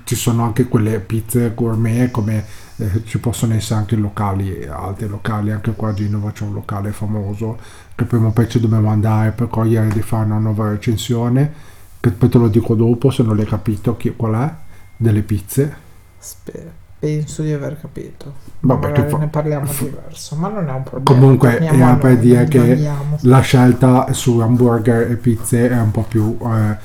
ci 0.03 0.15
sono 0.15 0.43
anche 0.43 0.67
quelle 0.67 0.99
pizze 0.99 1.53
gourmet 1.53 2.09
come 2.09 2.43
eh, 2.77 3.03
ci 3.05 3.19
possono 3.19 3.53
essere 3.53 3.79
anche 3.79 3.95
locali, 3.95 4.65
altri 4.65 5.07
locali, 5.07 5.51
anche 5.51 5.71
qua 5.71 5.89
a 5.89 5.93
Genova 5.93 6.31
c'è 6.31 6.43
un 6.43 6.53
locale 6.53 6.91
famoso 6.91 7.57
che 7.95 8.03
prima 8.03 8.27
o 8.27 8.31
poi 8.31 8.49
ci 8.49 8.59
dobbiamo 8.59 8.89
andare 8.89 9.31
per 9.31 9.47
cogliere 9.47 9.87
di 9.87 10.01
fare 10.01 10.25
una 10.25 10.39
nuova 10.39 10.69
recensione, 10.69 11.53
che 11.99 12.11
poi 12.11 12.29
te 12.29 12.37
lo 12.37 12.49
dico 12.49 12.75
dopo 12.75 13.09
se 13.09 13.23
non 13.23 13.37
l'hai 13.37 13.45
capito 13.45 13.95
chi, 13.95 14.13
qual 14.15 14.33
è, 14.33 14.53
delle 14.97 15.21
pizze. 15.21 15.83
Spero. 16.17 16.83
Penso 16.97 17.43
di 17.43 17.51
aver 17.53 17.79
capito. 17.79 18.33
Vabbè, 18.61 18.87
Magari 18.87 19.09
fa- 19.09 19.17
ne 19.17 19.27
parliamo 19.27 19.65
fa- 19.65 19.83
diverso, 19.83 20.35
ma 20.35 20.47
non 20.47 20.67
è 20.67 20.71
un 20.71 20.83
problema. 20.83 21.19
Comunque 21.19 21.59
era 21.59 21.95
per 21.95 22.17
dire 22.17 22.45
che 22.45 22.89
la 23.21 23.39
scelta 23.41 24.11
su 24.11 24.39
hamburger 24.39 25.11
e 25.11 25.15
pizze 25.15 25.69
è 25.69 25.79
un 25.79 25.91
po' 25.91 26.03
più 26.03 26.37
eh, 26.41 26.77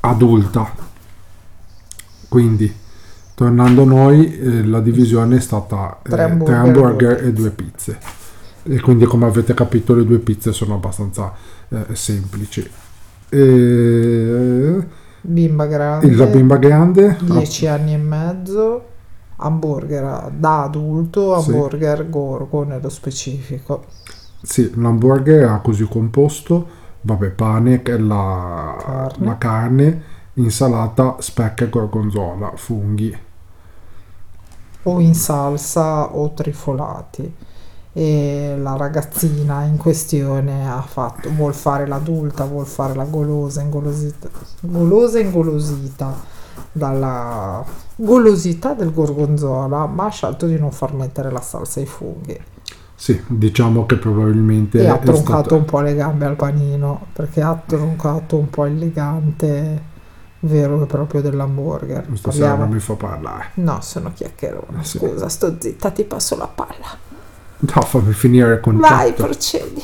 adulta. 0.00 0.72
Quindi, 2.28 2.74
tornando 3.36 3.82
a 3.82 3.84
noi, 3.84 4.34
eh, 4.38 4.64
la 4.64 4.80
divisione 4.80 5.36
è 5.36 5.40
stata 5.40 5.98
eh, 6.02 6.08
Tre 6.08 6.38
tre 6.42 6.54
hamburger 6.54 7.12
e 7.18 7.20
due 7.20 7.28
e 7.28 7.32
due 7.32 7.50
pizze. 7.50 7.98
E 8.62 8.80
quindi, 8.80 9.04
come 9.04 9.26
avete 9.26 9.52
capito, 9.54 9.94
le 9.94 10.04
due 10.06 10.18
pizze 10.18 10.52
sono 10.52 10.74
abbastanza 10.74 11.32
eh, 11.68 11.94
semplici. 11.94 12.68
E... 13.28 14.86
Bimba 15.20 15.66
grande. 15.66 16.14
La 16.14 16.26
bimba 16.26 16.56
grande? 16.56 17.18
10 17.20 17.66
anni 17.66 17.92
e 17.92 17.98
mezzo. 17.98 18.84
Hamburger 19.36 20.30
da 20.30 20.62
adulto, 20.64 21.38
Sì. 21.38 21.50
hamburger 21.50 22.08
gorgo 22.08 22.64
nello 22.64 22.88
specifico. 22.88 23.84
Sì, 24.42 24.72
l'hamburger 24.76 25.42
era 25.42 25.58
così 25.58 25.84
composto, 25.84 26.66
vabbè, 27.02 27.30
pane, 27.30 27.82
è 27.82 27.98
la 27.98 28.76
Carne. 28.78 29.26
la 29.26 29.38
carne, 29.38 30.02
insalata, 30.34 31.16
speck 31.18 31.62
e 31.62 31.68
gorgonzola, 31.68 32.52
funghi. 32.56 33.14
O 34.86 35.00
in 35.00 35.14
salsa 35.14 36.14
o 36.14 36.32
trifolati. 36.32 37.34
E 37.92 38.56
la 38.60 38.76
ragazzina 38.76 39.62
in 39.64 39.78
questione 39.78 40.68
ha 40.70 40.82
fatto 40.82 41.30
vuol 41.30 41.54
fare 41.54 41.86
l'adulta 41.86 42.44
vuol 42.44 42.66
fare 42.66 42.94
la 42.94 43.04
golosa 43.04 43.62
ingolosita 43.62 44.28
golosa 44.60 45.18
ingolosita 45.18 46.12
dalla 46.72 47.64
golosità 47.96 48.74
del 48.74 48.92
gorgonzola 48.92 49.86
ma 49.86 50.04
ha 50.04 50.10
scelto 50.10 50.44
di 50.46 50.58
non 50.58 50.72
far 50.72 50.92
mettere 50.92 51.30
la 51.30 51.40
salsa 51.40 51.80
ai 51.80 51.86
funghi. 51.86 52.38
Sì, 52.94 53.18
diciamo 53.28 53.86
che 53.86 53.96
probabilmente 53.96 54.78
e 54.78 54.86
ha 54.88 54.98
troncato 54.98 55.22
stato- 55.22 55.56
un 55.56 55.64
po' 55.64 55.80
le 55.80 55.94
gambe 55.94 56.26
al 56.26 56.36
panino 56.36 57.06
perché 57.14 57.40
ha 57.40 57.58
troncato 57.64 58.36
un 58.36 58.50
po' 58.50 58.66
elegante 58.66 59.94
vero 60.46 60.82
e 60.82 60.86
proprio 60.86 61.20
dell'hamburger 61.20 62.06
Stasera 62.14 62.46
Parliamo- 62.48 62.64
non 62.64 62.72
mi 62.74 62.80
fa 62.80 62.94
parlare. 62.94 63.50
no 63.54 63.78
sono 63.82 64.12
chiacchierone 64.14 64.84
Sì. 64.84 64.98
scusa 64.98 65.28
sto 65.28 65.56
zitta 65.58 65.90
ti 65.90 66.04
passo 66.04 66.36
la 66.36 66.46
palla 66.48 67.04
No, 67.58 67.80
fammi 67.82 68.12
finire 68.12 68.52
il 68.54 68.60
concetto. 68.60 68.94
Vai, 68.94 69.12
procedi. 69.14 69.82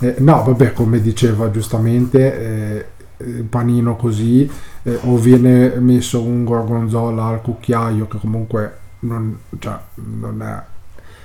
Eh, 0.00 0.16
no, 0.18 0.42
vabbè, 0.44 0.74
come 0.74 1.00
diceva 1.00 1.50
giustamente, 1.50 2.76
eh, 3.16 3.24
il 3.24 3.44
panino 3.44 3.96
così, 3.96 4.48
eh, 4.82 4.98
o 5.04 5.16
viene 5.16 5.76
messo 5.76 6.20
un 6.22 6.44
gorgonzola 6.44 7.24
al 7.24 7.40
cucchiaio, 7.40 8.06
che 8.06 8.18
comunque 8.18 8.76
non, 9.00 9.34
cioè, 9.58 9.78
non 9.94 10.42
è, 10.42 10.62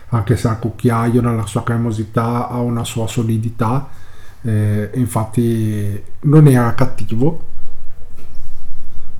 anche 0.09 0.37
se 0.37 0.47
al 0.47 0.59
cucchiaio 0.59 1.19
nella 1.21 1.45
sua 1.45 1.63
cremosità 1.63 2.47
ha 2.47 2.59
una 2.61 2.85
sua 2.85 3.07
solidità, 3.07 3.89
eh, 4.43 4.91
infatti 4.93 6.01
non 6.21 6.47
era 6.47 6.73
cattivo. 6.73 7.47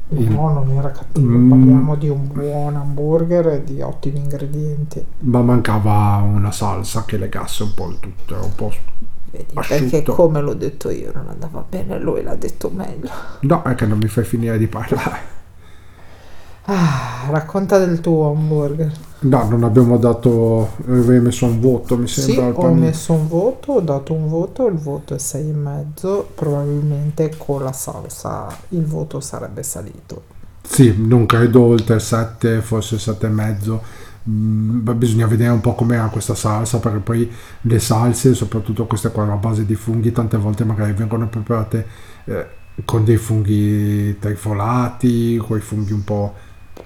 No, 0.07 0.53
non 0.53 0.69
era 0.71 0.91
cattivo. 0.91 1.27
Mm. 1.27 1.50
Parliamo 1.50 1.95
di 1.95 2.09
un 2.09 2.27
buon 2.31 2.75
hamburger 2.75 3.47
e 3.47 3.63
di 3.63 3.81
ottimi 3.81 4.19
ingredienti. 4.19 5.03
ma 5.19 5.41
mancava 5.41 6.21
una 6.24 6.51
salsa 6.51 7.03
che 7.05 7.17
legasse 7.17 7.63
un 7.63 7.74
po' 7.74 7.89
il 7.89 8.00
tutto, 8.00 8.35
un 8.35 8.55
po'... 8.55 8.71
Vedi, 9.31 9.53
perché 9.53 10.03
come 10.03 10.39
l'ho 10.39 10.53
detto 10.53 10.89
io 10.89 11.12
non 11.13 11.27
andava 11.27 11.65
bene, 11.67 12.00
lui 12.00 12.21
l'ha 12.24 12.35
detto 12.35 12.69
meglio. 12.69 13.09
No, 13.41 13.63
è 13.63 13.75
che 13.75 13.85
non 13.85 13.97
mi 13.97 14.07
fai 14.07 14.24
finire 14.24 14.57
di 14.57 14.67
parlare. 14.67 15.33
Ah, 16.67 17.27
racconta 17.31 17.79
del 17.79 18.01
tuo 18.01 18.29
hamburger. 18.29 18.91
No, 19.19 19.43
non 19.50 19.63
abbiamo 19.65 19.98
dato, 19.98 20.75
avevi 20.88 21.19
messo 21.19 21.45
un 21.45 21.60
voto, 21.60 21.98
mi 21.98 22.07
Sì, 22.13 22.17
sembra, 22.17 22.45
al 22.45 22.57
ho 22.57 22.72
panino. 22.72 22.74
messo 22.74 23.13
un 23.13 23.27
voto, 23.27 23.74
ho 23.74 23.79
dato 23.81 24.13
un 24.13 24.27
voto, 24.27 24.65
il 24.67 24.75
voto 24.77 25.13
è 25.13 25.19
6,5. 25.19 26.31
Probabilmente 26.34 27.36
con 27.38 27.62
la 27.63 27.72
salsa 27.74 28.48
il 28.69 28.86
voto 28.86 29.19
sarebbe 29.19 29.62
salito. 29.62 30.24
Sì, 30.62 30.95
non 30.98 31.25
credo 31.25 31.62
oltre 31.62 32.00
7, 32.00 32.62
forse 32.62 32.98
7 32.98 33.27
e 33.27 33.29
mezzo. 33.29 33.84
Mm, 34.27 34.84
beh, 34.84 34.95
bisogna 34.95 35.27
vedere 35.27 35.51
un 35.51 35.62
po' 35.62 35.75
com'era 35.75 36.07
questa 36.10 36.34
salsa, 36.36 36.79
perché 36.79 37.00
poi 37.00 37.31
le 37.62 37.79
salse, 37.79 38.34
soprattutto 38.34 38.86
queste 38.88 39.12
qua 39.12 39.31
a 39.31 39.36
base 39.36 39.65
di 39.65 39.75
funghi, 39.75 40.12
tante 40.12 40.38
volte 40.38 40.65
magari 40.65 40.93
vengono 40.93 41.27
preparate 41.29 41.88
eh, 42.25 42.48
con 42.84 43.05
dei 43.05 43.17
funghi 43.17 44.17
trifolati, 44.19 45.38
quei 45.38 45.62
funghi 45.62 45.93
un 45.93 46.03
po' 46.03 46.34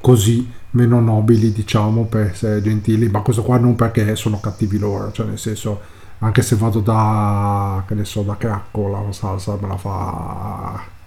così 0.01 0.51
meno 0.71 0.99
nobili, 0.99 1.51
diciamo, 1.51 2.05
per 2.05 2.27
essere 2.27 2.61
gentili, 2.61 3.09
ma 3.09 3.21
questo 3.21 3.43
qua 3.43 3.57
non 3.57 3.75
perché 3.75 4.15
sono 4.15 4.39
cattivi 4.39 4.77
loro, 4.77 5.11
cioè 5.11 5.25
nel 5.25 5.39
senso, 5.39 5.79
anche 6.19 6.41
se 6.41 6.55
vado 6.55 6.79
da, 6.79 7.83
che 7.87 7.95
ne 7.95 8.05
so, 8.05 8.21
da 8.21 8.37
Cracco, 8.37 8.87
la 8.87 9.11
salsa 9.11 9.57
me 9.59 9.67
la 9.67 9.77
fa 9.77 10.97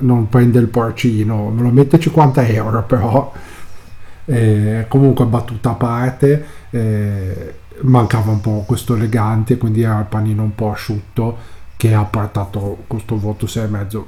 non 0.00 0.28
prende 0.28 0.58
il 0.58 0.68
porcino, 0.68 1.50
me 1.50 1.62
lo 1.62 1.70
mette 1.70 1.98
50 1.98 2.46
euro 2.46 2.82
però. 2.84 3.32
Eh, 4.26 4.84
comunque 4.86 5.24
battuta 5.24 5.70
a 5.70 5.74
parte, 5.74 6.46
eh, 6.70 7.54
mancava 7.80 8.30
un 8.30 8.40
po' 8.40 8.62
questo 8.64 8.94
elegante, 8.94 9.58
quindi 9.58 9.82
era 9.82 9.98
il 9.98 10.04
panino 10.04 10.44
un 10.44 10.54
po' 10.54 10.70
asciutto 10.70 11.36
che 11.76 11.94
ha 11.94 12.04
portato 12.04 12.84
questo 12.86 13.18
voto 13.18 13.46
6,5. 13.46 14.02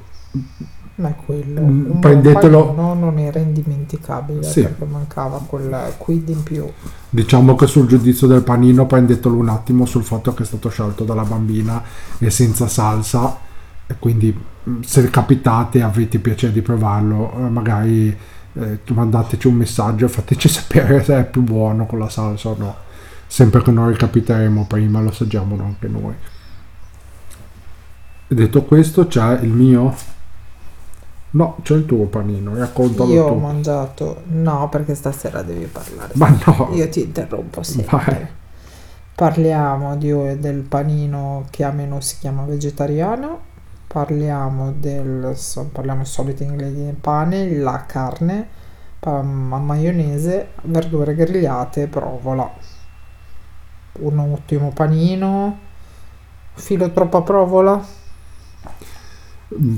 Ma 0.95 1.09
è 1.09 1.15
quello. 1.25 1.61
Mm, 1.61 1.99
prendetelo- 1.99 2.65
panino 2.73 2.93
non 2.93 3.17
era 3.17 3.39
indimenticabile 3.39 4.43
Sì. 4.43 4.61
perché 4.61 4.85
mancava 4.85 5.41
quel 5.45 5.93
quid 5.97 6.29
in 6.29 6.43
più. 6.43 6.69
Diciamo 7.09 7.55
che 7.55 7.65
sul 7.65 7.87
giudizio 7.87 8.27
del 8.27 8.43
panino 8.43 8.85
prendetelo 8.85 9.35
un 9.35 9.49
attimo 9.49 9.85
sul 9.85 10.03
fatto 10.03 10.33
che 10.35 10.43
è 10.43 10.45
stato 10.45 10.69
scelto 10.69 11.03
dalla 11.03 11.23
bambina 11.23 11.81
e 12.19 12.29
senza 12.29 12.67
salsa, 12.67 13.37
e 13.87 13.95
quindi 13.97 14.37
mh, 14.63 14.81
se 14.81 15.09
capitate 15.09 15.81
avete 15.81 16.19
piacere 16.19 16.53
di 16.53 16.61
provarlo, 16.61 17.33
eh, 17.37 17.49
magari 17.49 18.15
eh, 18.55 18.79
mandateci 18.93 19.47
un 19.47 19.55
messaggio 19.55 20.05
e 20.05 20.09
fateci 20.09 20.47
sapere 20.49 21.03
se 21.03 21.17
è 21.19 21.25
più 21.25 21.41
buono 21.41 21.87
con 21.87 21.97
la 21.97 22.09
salsa 22.09 22.49
o 22.49 22.55
no. 22.57 22.75
Sempre 23.25 23.63
che 23.63 23.71
non 23.71 23.89
ricapiteremo 23.89 24.65
prima, 24.67 25.01
lo 25.01 25.09
assaggiamo 25.09 25.57
anche 25.59 25.87
noi. 25.87 26.13
Detto 28.27 28.63
questo, 28.63 29.07
c'è 29.07 29.39
il 29.41 29.49
mio. 29.49 29.95
No, 31.33 31.57
c'è 31.63 31.75
il 31.75 31.85
tuo 31.85 32.05
panino, 32.05 32.55
raccontalo 32.55 33.11
Io 33.11 33.25
ho 33.25 33.27
tu. 33.29 33.35
mangiato, 33.39 34.21
no, 34.27 34.69
perché 34.69 34.93
stasera 34.95 35.41
devi 35.41 35.65
parlare. 35.65 36.13
Ma 36.15 36.29
no, 36.45 36.69
Io 36.73 36.87
ti 36.89 37.01
interrompo 37.01 37.63
sempre. 37.63 37.97
Vai. 37.97 38.27
Parliamo 39.15 39.95
di- 39.97 40.39
del 40.39 40.61
panino 40.61 41.45
che 41.49 41.63
a 41.63 41.71
meno 41.71 42.01
si 42.01 42.17
chiama 42.19 42.43
vegetariano. 42.43 43.51
Parliamo 43.87 44.71
del 44.73 45.35
parliamo 45.71 46.03
solito 46.03 46.43
ingredienti: 46.43 46.99
pane, 47.01 47.49
la 47.57 47.85
carne, 47.85 48.47
maionese, 49.01 50.49
verdure 50.63 51.15
grigliate, 51.15 51.87
provola. 51.87 52.51
Un 53.99 54.19
ottimo 54.19 54.71
panino. 54.73 55.59
Filo 56.55 56.91
troppa 56.91 57.21
provola? 57.21 57.83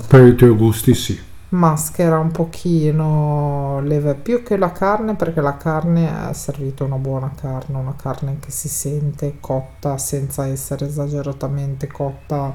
per 0.07 0.27
i 0.27 0.35
tuoi 0.35 0.55
gusti 0.55 0.93
sì. 0.93 1.19
Maschera 1.55 2.19
un 2.19 2.31
pochino 2.31 3.79
le 3.81 3.99
ve- 3.99 4.15
più 4.15 4.43
che 4.43 4.57
la 4.57 4.71
carne 4.71 5.15
perché 5.15 5.41
la 5.41 5.57
carne 5.57 6.29
è 6.29 6.33
servita 6.33 6.83
una 6.83 6.97
buona 6.97 7.31
carne, 7.35 7.77
una 7.77 7.95
carne 7.95 8.37
che 8.39 8.51
si 8.51 8.67
sente 8.69 9.37
cotta 9.39 9.97
senza 9.97 10.45
essere 10.47 10.85
esageratamente 10.87 11.87
cotta. 11.87 12.53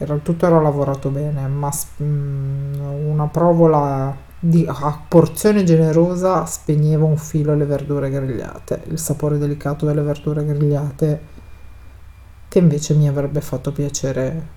Era, 0.00 0.16
tutto 0.18 0.46
era 0.46 0.60
lavorato 0.60 1.08
bene, 1.10 1.46
ma 1.48 1.70
s- 1.72 1.86
mm, 2.02 3.08
una 3.10 3.26
provola 3.26 4.14
di, 4.38 4.64
a 4.68 5.00
porzione 5.08 5.64
generosa 5.64 6.44
spegneva 6.46 7.04
un 7.04 7.16
filo 7.16 7.54
le 7.56 7.64
verdure 7.64 8.08
grigliate, 8.08 8.82
il 8.86 8.98
sapore 8.98 9.38
delicato 9.38 9.86
delle 9.86 10.02
verdure 10.02 10.44
grigliate 10.44 11.20
che 12.48 12.58
invece 12.58 12.94
mi 12.94 13.08
avrebbe 13.08 13.40
fatto 13.40 13.72
piacere 13.72 14.56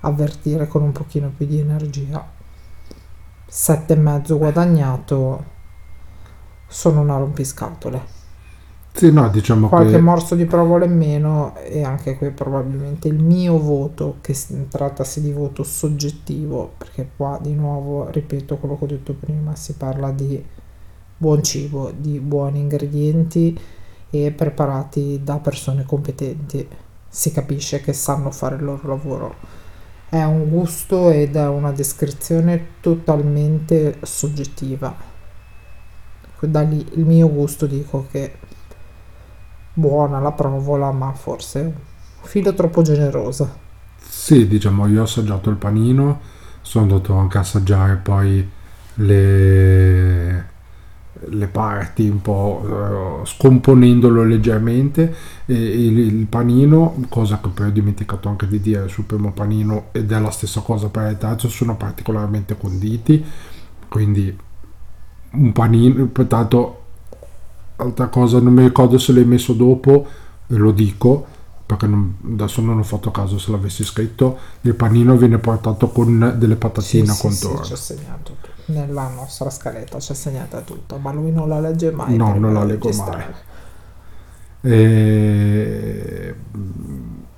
avvertire 0.00 0.66
con 0.66 0.82
un 0.82 0.92
pochino 0.92 1.32
più 1.36 1.46
di 1.46 1.58
energia. 1.58 2.40
Sette 3.54 3.92
e 3.92 3.96
mezzo 3.96 4.38
guadagnato 4.38 5.44
sono 6.66 7.02
una 7.02 7.18
rompiscatole. 7.18 8.00
Sì, 8.94 9.12
no, 9.12 9.28
diciamo 9.28 9.68
Qualche 9.68 9.90
che 9.90 10.00
morso 10.00 10.34
di 10.34 10.46
provola 10.46 10.86
in 10.86 10.96
meno 10.96 11.54
e 11.56 11.82
anche 11.82 12.16
qui 12.16 12.30
probabilmente 12.30 13.08
il 13.08 13.22
mio 13.22 13.58
voto, 13.58 14.16
che 14.22 14.34
trattasi 14.70 15.20
di 15.20 15.32
voto 15.32 15.64
soggettivo, 15.64 16.72
perché 16.78 17.10
qua 17.14 17.38
di 17.42 17.52
nuovo 17.52 18.08
ripeto 18.08 18.56
quello 18.56 18.78
che 18.78 18.84
ho 18.84 18.86
detto 18.86 19.12
prima, 19.12 19.54
si 19.54 19.74
parla 19.74 20.10
di 20.12 20.42
buon 21.14 21.42
cibo, 21.42 21.92
di 21.94 22.20
buoni 22.20 22.58
ingredienti 22.58 23.60
e 24.08 24.30
preparati 24.30 25.20
da 25.22 25.36
persone 25.36 25.84
competenti. 25.84 26.66
Si 27.06 27.30
capisce 27.32 27.82
che 27.82 27.92
sanno 27.92 28.30
fare 28.30 28.54
il 28.54 28.64
loro 28.64 28.88
lavoro. 28.88 29.61
È 30.12 30.22
un 30.24 30.50
gusto 30.50 31.08
ed 31.08 31.36
è 31.36 31.48
una 31.48 31.72
descrizione 31.72 32.66
totalmente 32.80 33.96
soggettiva. 34.02 34.94
Da 36.38 36.60
lì 36.60 36.86
il 36.96 37.06
mio 37.06 37.30
gusto 37.30 37.64
dico 37.64 38.06
che 38.10 38.36
buona 39.72 40.18
la 40.20 40.32
provola, 40.32 40.92
ma 40.92 41.14
forse 41.14 41.60
un 41.60 41.72
filo 42.20 42.52
troppo 42.52 42.82
generosa. 42.82 43.56
sì, 43.98 44.46
diciamo, 44.46 44.86
io 44.86 45.00
ho 45.00 45.04
assaggiato 45.04 45.48
il 45.48 45.56
panino, 45.56 46.20
sono 46.60 46.84
andato 46.84 47.14
anche 47.14 47.38
a 47.38 47.40
assaggiare 47.40 47.96
poi 47.96 48.46
le, 48.96 50.51
le 51.28 51.46
parti 51.46 52.08
un 52.08 52.20
po' 52.20 53.20
eh, 53.22 53.26
scomponendolo 53.26 54.24
leggermente 54.24 55.14
e 55.46 55.54
il, 55.54 55.98
il 55.98 56.26
panino, 56.26 56.94
cosa 57.08 57.40
che 57.40 57.48
poi 57.48 57.66
ho 57.68 57.70
dimenticato 57.70 58.28
anche 58.28 58.46
di 58.48 58.60
dire 58.60 58.88
sul 58.88 59.04
primo 59.04 59.32
panino 59.32 59.86
ed 59.92 60.10
è 60.12 60.18
la 60.18 60.30
stessa 60.30 60.60
cosa 60.60 60.88
per 60.88 61.10
il 61.10 61.18
terzo, 61.18 61.48
sono 61.48 61.76
particolarmente 61.76 62.56
conditi, 62.56 63.24
quindi 63.88 64.36
un 65.32 65.52
panino, 65.52 66.08
tanto 66.28 66.78
altra 67.76 68.08
cosa, 68.08 68.38
non 68.40 68.52
mi 68.52 68.62
ricordo 68.64 68.98
se 68.98 69.12
l'hai 69.12 69.24
messo 69.24 69.52
dopo, 69.54 70.06
e 70.46 70.54
lo 70.56 70.72
dico 70.72 71.26
perché 71.64 71.86
non- 71.86 72.16
adesso 72.32 72.60
non 72.60 72.78
ho 72.78 72.82
fatto 72.82 73.10
caso 73.10 73.38
se 73.38 73.50
l'avessi 73.50 73.82
scritto, 73.84 74.38
il 74.62 74.74
panino 74.74 75.16
viene 75.16 75.38
portato 75.38 75.88
con 75.88 76.34
delle 76.36 76.56
patatine 76.56 77.10
a 77.10 77.14
Sì, 77.14 77.30
sì, 77.30 77.36
sì, 77.36 77.46
contorno. 77.46 77.66
c'è 77.66 77.76
segnato. 77.76 78.36
Nella 78.66 79.08
nostra 79.08 79.50
scaletta 79.50 79.98
c'è 79.98 80.14
segnata 80.14 80.60
tutto, 80.60 80.98
ma 80.98 81.12
lui 81.12 81.32
non 81.32 81.48
la 81.48 81.60
legge 81.60 81.90
mai. 81.90 82.16
No, 82.16 82.36
non 82.38 82.52
la 82.52 82.64
leggo 82.64 82.86
registrare. 82.86 83.34
E... 84.60 86.34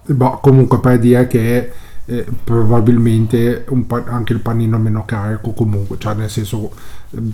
boh, 0.06 0.38
comunque 0.42 0.80
per 0.80 0.98
dire 0.98 1.26
che 1.26 1.72
eh, 2.06 2.26
probabilmente 2.44 3.64
pa- 3.86 4.04
anche 4.06 4.34
il 4.34 4.40
panino 4.40 4.78
meno 4.78 5.04
carico 5.06 5.52
comunque, 5.52 5.96
cioè 5.98 6.14
nel 6.14 6.28
senso 6.28 6.70
ehm, 7.10 7.32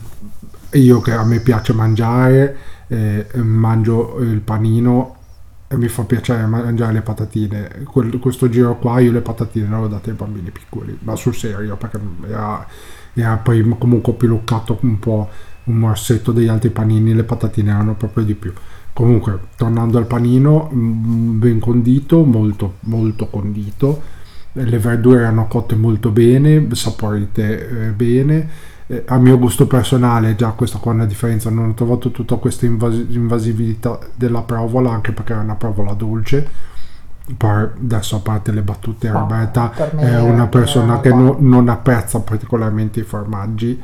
io 0.75 1.01
che 1.01 1.13
a 1.13 1.25
me 1.25 1.41
piace 1.41 1.73
mangiare, 1.73 2.57
eh, 2.87 3.27
mangio 3.43 4.19
il 4.21 4.41
panino 4.41 5.17
e 5.67 5.77
mi 5.77 5.89
fa 5.89 6.05
piacere 6.05 6.47
mangiare 6.47 6.93
le 6.93 7.03
patatine. 7.03 7.83
Quel- 7.85 8.19
questo 8.21 8.49
giro 8.49 8.79
qua 8.79 9.01
io 9.01 9.11
le 9.13 9.21
patatine 9.21 9.69
le 9.69 9.75
ho 9.75 9.89
date 9.89 10.11
ai 10.11 10.17
bambini 10.17 10.51
piccoli, 10.51 10.97
ma 11.03 11.17
sul 11.17 11.35
serio 11.35 11.77
perché 11.77 11.99
era, 12.29 12.65
era 13.15 13.37
poi 13.37 13.67
comunque 13.79 14.13
più 14.15 14.29
luccato 14.29 14.79
un 14.83 14.99
po' 14.99 15.29
un 15.65 15.77
morsetto 15.77 16.33
degli 16.33 16.49
altri 16.49 16.71
panini, 16.71 17.15
le 17.15 17.25
patatine 17.25 17.71
erano 17.71 17.95
proprio 17.95 18.25
di 18.25 18.35
più. 18.35 18.53
Comunque, 18.93 19.39
tornando 19.57 19.99
al 19.99 20.07
panino, 20.07 20.71
mm, 20.73 21.39
ben 21.39 21.59
condito, 21.61 22.25
molto, 22.25 22.75
molto 22.81 23.27
condito. 23.29 24.03
Le 24.53 24.79
verdure 24.79 25.21
erano 25.21 25.47
cotte 25.47 25.77
molto 25.77 26.11
bene, 26.11 26.67
saporite 26.73 27.69
eh, 27.69 27.91
bene. 27.93 28.49
Eh, 28.89 29.05
a 29.07 29.19
mio 29.19 29.39
gusto 29.39 29.67
personale, 29.67 30.35
già 30.35 30.51
questa 30.51 30.79
qua 30.79 30.91
è 30.93 30.95
una 30.97 31.07
differenza, 31.07 31.51
non 31.51 31.71
ho 31.71 31.75
trovato 31.75 32.11
tutta 32.11 32.37
questa 32.37 32.67
invas- 32.67 33.07
invasività 33.09 33.99
della 34.17 34.43
provola, 34.43 34.91
anche 34.91 35.13
perché 35.13 35.33
era 35.33 35.43
una 35.43 35.55
provola 35.55 35.93
dolce. 35.93 36.49
Poi, 37.37 37.63
adesso 37.63 38.17
a 38.17 38.21
parte 38.21 38.51
le 38.53 38.63
battute, 38.63 39.09
No, 39.09 39.19
Roberta 39.21 39.73
per 39.75 39.95
è 39.97 40.21
una 40.21 40.49
persona 40.49 41.01
che 41.01 41.13
buono. 41.13 41.15
no- 41.15 41.37
non 41.39 41.69
apprezza 41.69 42.21
particolarmente 42.21 43.01
i 43.01 43.05
formaggi, 43.05 43.81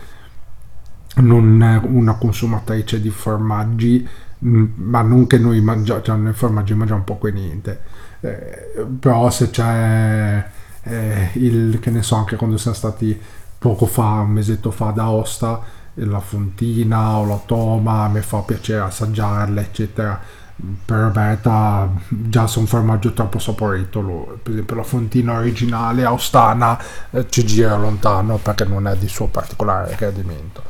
non 1.16 1.62
è 1.62 1.76
una 1.82 2.14
consumatrice 2.16 3.00
di 3.00 3.10
formaggi, 3.10 4.06
mm, 4.44 4.64
ma 4.76 5.02
non 5.02 5.26
che 5.26 5.38
noi 5.38 5.60
mangiamo, 5.60 6.02
cioè 6.02 6.16
noi 6.16 6.32
formaggi 6.32 6.74
mangiamo 6.74 7.02
poco 7.04 7.28
e 7.28 7.32
niente. 7.32 7.80
Eh, 8.20 8.86
però 8.98 9.30
se 9.30 9.50
c'è 9.50 10.44
eh, 10.82 11.30
il, 11.34 11.78
che 11.80 11.90
ne 11.90 12.02
so, 12.02 12.16
anche 12.16 12.36
quando 12.36 12.56
siamo 12.58 12.76
stati 12.76 13.18
poco 13.58 13.86
fa, 13.86 14.20
un 14.20 14.30
mesetto 14.30 14.70
fa 14.70 14.90
da 14.90 15.04
Aosta, 15.04 15.62
eh, 15.94 16.04
la 16.04 16.20
fontina 16.20 17.16
o 17.16 17.24
la 17.26 17.40
toma, 17.46 18.08
mi 18.08 18.20
fa 18.20 18.40
piacere 18.40 18.80
assaggiarla, 18.82 19.60
eccetera. 19.60 20.20
Per 20.58 20.96
Roberta 20.96 21.90
già 22.08 22.46
se 22.46 22.58
un 22.58 22.66
formaggio 22.66 23.12
troppo 23.12 23.38
saporito, 23.38 24.00
lo- 24.00 24.38
per 24.42 24.52
esempio 24.52 24.76
la 24.76 24.82
fontina 24.82 25.34
originale 25.34 26.04
austana 26.04 26.78
eh, 27.10 27.26
ci 27.28 27.44
gira 27.44 27.76
lontano 27.76 28.38
perché 28.38 28.64
non 28.64 28.86
è 28.86 28.96
di 28.96 29.06
suo 29.06 29.26
particolare 29.26 29.94
gradimento. 29.96 30.62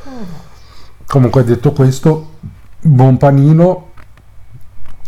Comunque 1.07 1.45
detto 1.45 1.71
questo, 1.71 2.33
buon 2.81 3.17
panino, 3.17 3.93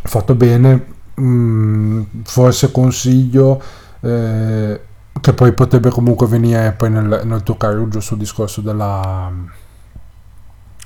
fatto 0.03 0.35
bene, 0.37 0.87
mm, 1.21 2.03
forse 2.23 2.71
consiglio 2.71 3.61
eh, 4.01 4.81
che 5.21 5.33
poi 5.33 5.53
potrebbe 5.53 5.91
comunque 5.91 6.29
venire 6.29 6.73
poi 6.73 6.91
nel, 6.91 7.23
nel 7.25 7.43
tuo 7.43 7.57
carruggio 7.57 7.99
sul 8.01 8.19
discorso 8.19 8.61
della, 8.61 9.31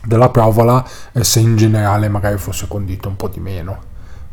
della 0.05 0.29
provola 0.31 0.85
e 1.13 1.25
se 1.25 1.41
in 1.41 1.57
generale 1.57 2.09
magari 2.09 2.39
fosse 2.39 2.67
condito 2.69 3.09
un 3.09 3.17
po' 3.17 3.29
di 3.29 3.41
meno, 3.41 3.79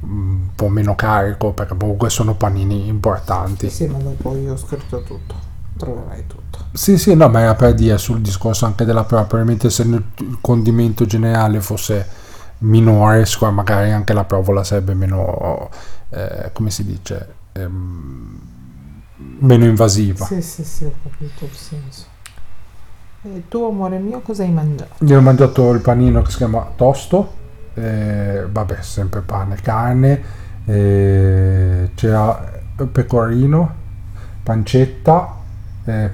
un 0.02 0.48
po' 0.56 0.70
meno 0.70 0.96
carico 0.96 1.52
perché 1.52 1.76
comunque 1.78 2.10
sono 2.10 2.36
panini 2.36 2.88
importanti. 2.88 3.70
Sì, 3.70 3.88
ma 3.88 3.98
dopo 3.98 4.36
io 4.36 4.54
ho 4.54 4.58
scritto 4.58 5.02
tutto, 5.02 5.36
troverai 5.78 6.26
tutto. 6.28 6.66
Sì, 6.74 6.98
sì, 6.98 7.16
no, 7.16 7.30
ma 7.30 7.42
era 7.42 7.56
per 7.56 7.74
dire 7.74 7.98
sul 7.98 8.22
discorso 8.22 8.66
anche 8.66 8.86
della 8.86 9.04
prova, 9.04 9.24
probabilmente 9.24 9.70
se 9.70 9.84
il 9.84 10.38
condimento 10.42 11.06
generale 11.06 11.62
fosse 11.62 12.08
minore, 12.60 13.26
magari 13.52 13.92
anche 13.92 14.14
la 14.14 14.24
provola 14.24 14.64
sarebbe 14.64 14.94
meno, 14.94 15.70
eh, 16.10 16.50
come 16.54 16.70
si 16.70 16.86
dice, 16.86 17.38
Ehm, 17.54 18.40
meno 19.40 19.66
invasiva. 19.66 20.26
Sì, 20.26 20.42
sì, 20.42 20.64
sì, 20.64 20.86
ho 20.86 20.94
capito 21.04 21.46
il 21.46 21.56
senso. 21.56 22.09
E 23.36 23.44
tu, 23.48 23.64
amore 23.64 24.00
mio, 24.00 24.22
cosa 24.22 24.44
hai 24.44 24.52
mangiato? 24.52 25.04
Io 25.06 25.18
ho 25.18 25.22
mangiato 25.22 25.72
il 25.72 25.82
panino 25.82 26.22
che 26.22 26.32
si 26.32 26.38
chiama 26.38 26.68
tosto, 26.76 27.34
eh, 27.76 28.46
vabbè, 28.50 28.78
sempre 28.82 29.22
pane, 29.22 29.56
carne, 29.56 30.22
eh, 30.66 31.92
c'era 31.94 32.58
pecorino, 32.92 33.76
pancetta 34.42 35.38
eh, 35.90 36.12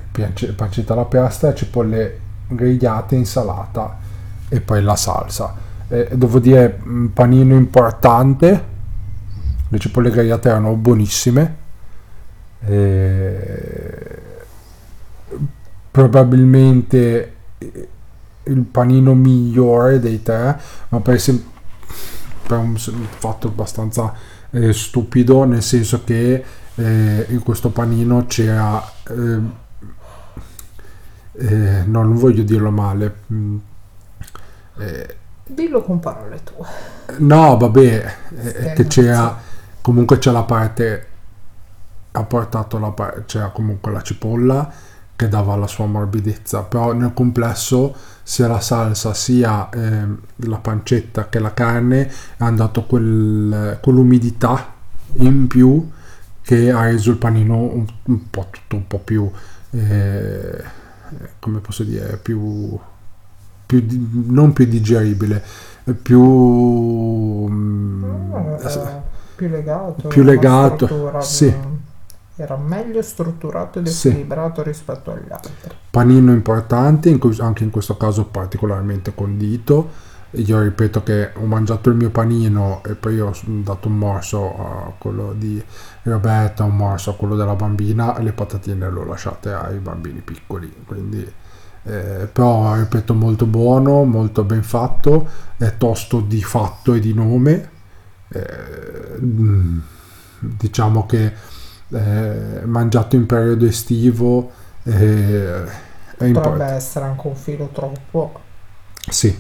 pancetta 0.55 0.93
alla 0.93 1.05
piastra, 1.05 1.53
cipolle 1.53 2.19
grigliate, 2.47 3.15
insalata 3.15 3.97
e 4.47 4.61
poi 4.61 4.81
la 4.81 4.95
salsa. 4.95 5.53
Eh, 5.87 6.09
devo 6.13 6.39
dire, 6.39 6.79
un 6.85 7.11
panino 7.13 7.55
importante, 7.55 8.63
le 9.67 9.79
cipolle 9.79 10.09
grigliate 10.09 10.49
erano 10.49 10.75
buonissime. 10.75 11.63
Eh, 12.67 13.94
probabilmente 15.95 17.35
eh, 17.57 17.87
il 18.43 18.63
panino 18.63 19.13
migliore 19.13 20.01
dei 20.01 20.21
tre, 20.21 20.59
ma 20.89 20.99
per, 20.99 21.21
sem- 21.21 21.41
per 22.45 22.57
un 22.57 22.75
fatto 22.75 23.47
abbastanza 23.47 24.13
eh, 24.49 24.73
stupido, 24.73 25.45
nel 25.45 25.63
senso 25.63 26.03
che 26.03 26.43
eh, 26.75 27.25
in 27.29 27.41
questo 27.43 27.69
panino 27.69 28.25
c'era, 28.25 28.85
eh, 29.07 29.39
eh, 31.31 31.83
no, 31.85 32.03
non 32.03 32.15
voglio 32.15 32.43
dirlo 32.43 32.71
male, 32.71 33.15
mm, 33.31 33.57
eh, 34.79 35.15
Dillo 35.47 35.81
con 35.81 36.01
parole 36.01 36.41
tue. 36.43 36.65
no, 37.19 37.55
vabbè, 37.55 38.15
eh, 38.35 38.49
Spiega. 38.49 38.73
che 38.73 38.87
c'era, 38.87 39.41
comunque 39.79 40.17
c'è 40.17 40.31
la 40.31 40.43
parte, 40.43 41.07
ha 42.11 42.23
portato 42.23 42.79
la 42.79 42.91
parte, 42.91 43.23
c'era 43.27 43.47
comunque 43.47 43.93
la 43.93 44.01
cipolla 44.01 44.73
che 45.15 45.27
dava 45.29 45.55
la 45.55 45.67
sua 45.67 45.85
morbidezza, 45.85 46.61
però 46.63 46.93
nel 46.93 47.13
complesso 47.13 47.95
sia 48.23 48.47
la 48.47 48.59
salsa 48.59 49.13
sia 49.13 49.69
ehm, 49.69 50.19
la 50.37 50.57
pancetta 50.57 51.29
che 51.29 51.39
la 51.39 51.53
carne 51.53 52.11
hanno 52.37 52.55
dato 52.57 52.83
quel- 52.85 53.77
quell'umidità 53.81 54.73
in 55.17 55.47
più 55.47 55.89
che 56.41 56.71
ha 56.71 56.83
reso 56.85 57.11
il 57.11 57.17
panino 57.17 57.57
un, 57.57 57.85
un 58.03 58.29
po' 58.29 58.47
tutto 58.51 58.75
un 58.75 58.87
po' 58.87 58.99
più 58.99 59.29
eh, 59.71 60.63
come 61.39 61.59
posso 61.59 61.83
dire 61.83 62.17
più, 62.21 62.77
più 63.65 63.79
di- 63.81 64.25
non 64.27 64.53
più 64.53 64.65
digeribile 64.65 65.43
più 66.01 66.21
mm, 67.47 68.03
Eh, 68.63 69.01
più 69.35 69.47
legato. 69.49 70.07
più 70.07 70.23
legato, 70.23 71.21
sì. 71.21 71.53
Era 72.37 72.57
meglio 72.57 73.01
strutturato 73.01 73.79
ed 73.79 73.87
Sì. 73.87 74.09
equilibrato 74.09 74.61
rispetto 74.61 75.11
agli 75.11 75.31
altri. 75.31 75.73
panino 75.89 76.33
importante, 76.33 77.07
in 77.09 77.17
cui- 77.19 77.37
anche 77.39 77.63
in 77.63 77.69
questo 77.69 77.95
caso 77.95 78.25
particolarmente 78.25 79.13
condito. 79.15 79.89
Io 80.31 80.59
ripeto 80.61 81.01
che 81.03 81.31
ho 81.33 81.45
mangiato 81.45 81.89
il 81.89 81.95
mio 81.95 82.09
panino 82.09 82.81
e 82.83 82.95
poi 82.95 83.21
ho 83.21 83.31
dato 83.45 83.87
un 83.87 83.97
morso 83.97 84.57
a 84.57 84.91
quello 84.97 85.33
di 85.37 85.63
Roberta, 86.03 86.65
un 86.65 86.75
morso 86.75 87.11
a 87.11 87.15
quello 87.15 87.37
della 87.37 87.55
bambina 87.55 88.17
e 88.17 88.23
le 88.23 88.33
patatine 88.33 88.91
le 88.91 88.99
ho 88.99 89.05
lasciate 89.05 89.53
ai 89.53 89.77
bambini 89.77 90.19
piccoli. 90.19 90.73
Quindi, 90.85 91.25
eh, 91.83 92.27
però 92.29 92.75
ripeto, 92.75 93.13
molto 93.13 93.45
buono, 93.45 94.03
molto 94.03 94.43
ben 94.43 94.63
fatto, 94.63 95.25
è 95.57 95.77
tosto 95.77 96.19
di 96.19 96.43
fatto 96.43 96.93
e 96.93 96.99
di 96.99 97.13
nome. 97.13 97.69
Eh, 98.27 99.17
mm, 99.21 99.79
diciamo 100.39 101.05
che 101.05 101.31
eh, 101.91 102.61
mangiato 102.65 103.15
in 103.15 103.25
periodo 103.25 103.65
estivo 103.65 104.51
eh, 104.83 105.63
è 106.17 106.25
Potrebbe 106.31 106.65
essere 106.65 107.05
anche 107.05 107.27
un 107.27 107.35
filo 107.35 107.69
troppo. 107.71 108.41
Sì, 109.09 109.37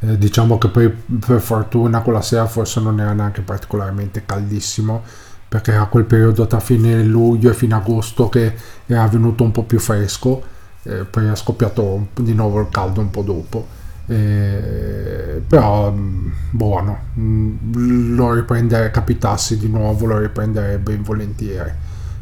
Eh, 0.00 0.18
diciamo 0.18 0.58
che 0.58 0.68
poi 0.68 0.90
per 0.90 1.40
fortuna 1.40 2.02
quella 2.02 2.20
sera 2.22 2.46
forse 2.46 2.80
non 2.80 3.00
era 3.00 3.12
neanche 3.14 3.40
particolarmente 3.42 4.24
caldissimo 4.26 5.02
perché 5.48 5.72
era 5.72 5.86
quel 5.86 6.04
periodo 6.04 6.46
tra 6.46 6.60
fine 6.60 7.02
luglio 7.02 7.50
e 7.50 7.54
fine 7.54 7.74
agosto 7.74 8.28
che 8.28 8.54
era 8.86 9.06
venuto 9.08 9.44
un 9.44 9.52
po' 9.52 9.64
più 9.64 9.78
fresco, 9.80 10.42
eh, 10.82 11.04
poi 11.04 11.28
è 11.28 11.36
scoppiato 11.36 12.08
di 12.14 12.34
nuovo 12.34 12.60
il 12.60 12.68
caldo 12.70 13.00
un 13.00 13.10
po' 13.10 13.22
dopo. 13.22 13.66
Eh, 14.08 15.42
però 15.46 15.90
mh, 15.90 16.32
buono, 16.50 16.98
Mh, 17.14 18.14
lo 18.14 18.32
riprenderei, 18.34 18.90
capitassi 18.90 19.58
di 19.58 19.68
nuovo, 19.68 20.06
lo 20.06 20.18
riprenderei 20.18 20.78
ben 20.78 21.02
volentieri. 21.02 21.72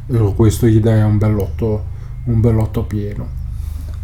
Io 0.09 0.33
questo 0.35 0.66
gli 0.66 0.81
darei 0.81 1.03
un 1.03 1.18
bellotto, 1.18 1.85
un 2.25 2.40
bellotto 2.40 2.85
pieno. 2.85 3.42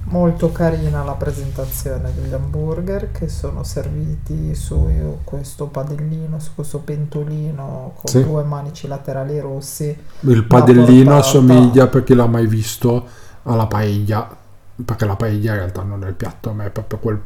Molto 0.05 0.51
carina 0.51 1.05
la 1.05 1.15
presentazione 1.15 2.13
degli 2.15 2.33
hamburger 2.33 3.13
che 3.13 3.29
sono 3.29 3.63
serviti 3.65 4.55
su 4.55 5.19
questo 5.25 5.67
padellino, 5.69 6.39
su 6.41 6.51
questo 6.55 6.81
pentolino 6.81 7.93
con 7.95 8.11
Sì. 8.11 8.23
due 8.23 8.43
manici 8.43 8.89
laterali 8.89 9.39
rossi. 9.41 9.97
Il 10.21 10.45
padellino 10.45 11.17
assomiglia 11.17 11.87
per 11.87 12.05
chi 12.05 12.15
l'ha 12.15 12.27
mai 12.27 12.47
visto 12.47 13.07
alla 13.45 13.67
paella, 13.67 14.37
perché 14.85 15.05
la 15.07 15.17
paella 15.17 15.53
in 15.53 15.57
realtà 15.59 15.83
non 15.83 16.05
è 16.05 16.09
il 16.09 16.15
piatto, 16.15 16.53
ma 16.53 16.65
è 16.65 16.71
proprio 16.71 16.99
quel 16.99 17.21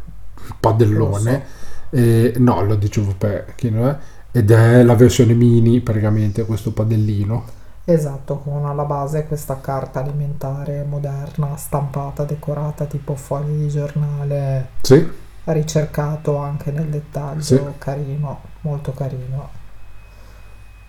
padellone. 0.58 1.44
E, 1.90 2.34
no, 2.38 2.62
lo 2.64 2.74
dicevo 2.76 3.14
per 3.16 3.54
chi 3.54 3.70
non 3.70 3.86
è. 3.88 3.98
Ed 4.32 4.50
è 4.50 4.82
la 4.82 4.94
versione 4.96 5.34
mini 5.34 5.80
praticamente 5.80 6.44
questo 6.44 6.72
padellino. 6.72 7.44
Esatto, 7.86 8.38
con 8.38 8.64
alla 8.66 8.84
base 8.84 9.26
questa 9.26 9.60
carta 9.60 10.00
alimentare 10.00 10.84
moderna, 10.84 11.54
stampata, 11.56 12.24
decorata 12.24 12.86
tipo 12.86 13.14
fogli 13.14 13.64
di 13.64 13.68
giornale, 13.68 14.70
Sì, 14.80 15.06
ricercato 15.44 16.36
anche 16.38 16.70
nel 16.70 16.86
dettaglio, 16.88 17.42
Sì. 17.42 17.60
carino, 17.78 18.40
molto 18.62 18.92
carino. 18.92 19.50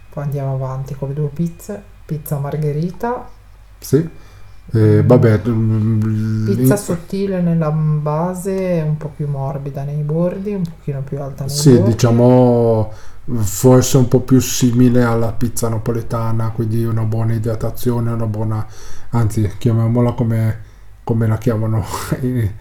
Poi 0.10 0.24
andiamo 0.24 0.54
avanti 0.54 0.96
con 0.96 1.10
le 1.10 1.14
due 1.16 1.28
pizze, 1.28 1.82
pizza 2.06 2.38
margherita, 2.38 3.28
sì. 3.80 4.10
Eh, 4.72 5.04
vabbè, 5.04 5.42
mm, 5.48 6.44
pizza 6.44 6.74
in- 6.74 6.80
sottile 6.80 7.42
nella 7.42 7.72
base, 7.72 8.84
un 8.86 8.98
po' 8.98 9.10
più 9.16 9.28
morbida 9.28 9.84
nei 9.84 10.02
bordi, 10.02 10.54
un 10.54 10.64
pochino 10.64 11.02
più 11.04 11.22
alta 11.22 11.46
nei 11.46 11.54
Sì, 11.54 11.70
bordi. 11.72 11.92
diciamo 11.92 12.92
forse 13.40 13.98
un 13.98 14.08
po' 14.08 14.20
più 14.22 14.40
simile 14.40 15.04
alla 15.04 15.32
pizza 15.32 15.70
napoletana, 15.70 16.52
quindi 16.52 16.84
una 16.84 17.04
buona 17.04 17.34
idratazione, 17.34 18.12
una 18.12 18.26
buona, 18.28 18.66
anzi 19.12 19.50
chiamiamola 19.58 20.12
come, 20.14 20.60
come 21.04 21.28
la 21.28 21.38
chiamano 21.38 21.84
i, 22.22 22.52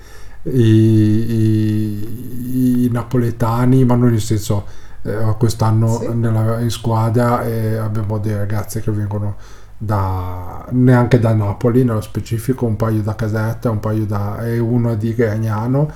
i- 0.43 1.25
i- 1.33 2.85
i 2.85 2.89
napoletani, 2.91 3.85
ma 3.85 3.95
non 3.95 4.11
nel 4.11 4.21
senso 4.21 4.67
eh, 5.03 5.35
quest'anno 5.39 5.99
Sì. 5.99 6.09
nella- 6.15 6.61
in 6.61 6.71
squadra 6.71 7.43
eh, 7.45 7.77
abbiamo 7.77 8.19
dei 8.19 8.35
ragazzi 8.37 8.81
che 8.81 8.91
vengono 8.91 9.37
da 9.85 10.67
neanche 10.71 11.19
da 11.19 11.33
Napoli 11.35 11.85
nello 11.85 12.01
specifico, 12.01 12.67
un 12.67 12.77
paio 12.77 13.03
da 13.03 13.15
Caserta, 13.15 13.71
un 13.71 13.81
paio 13.81 14.07
da 14.07 14.45
e 14.45 14.59
uno 14.59 14.95
di 14.95 15.15
Gragnano 15.15 15.91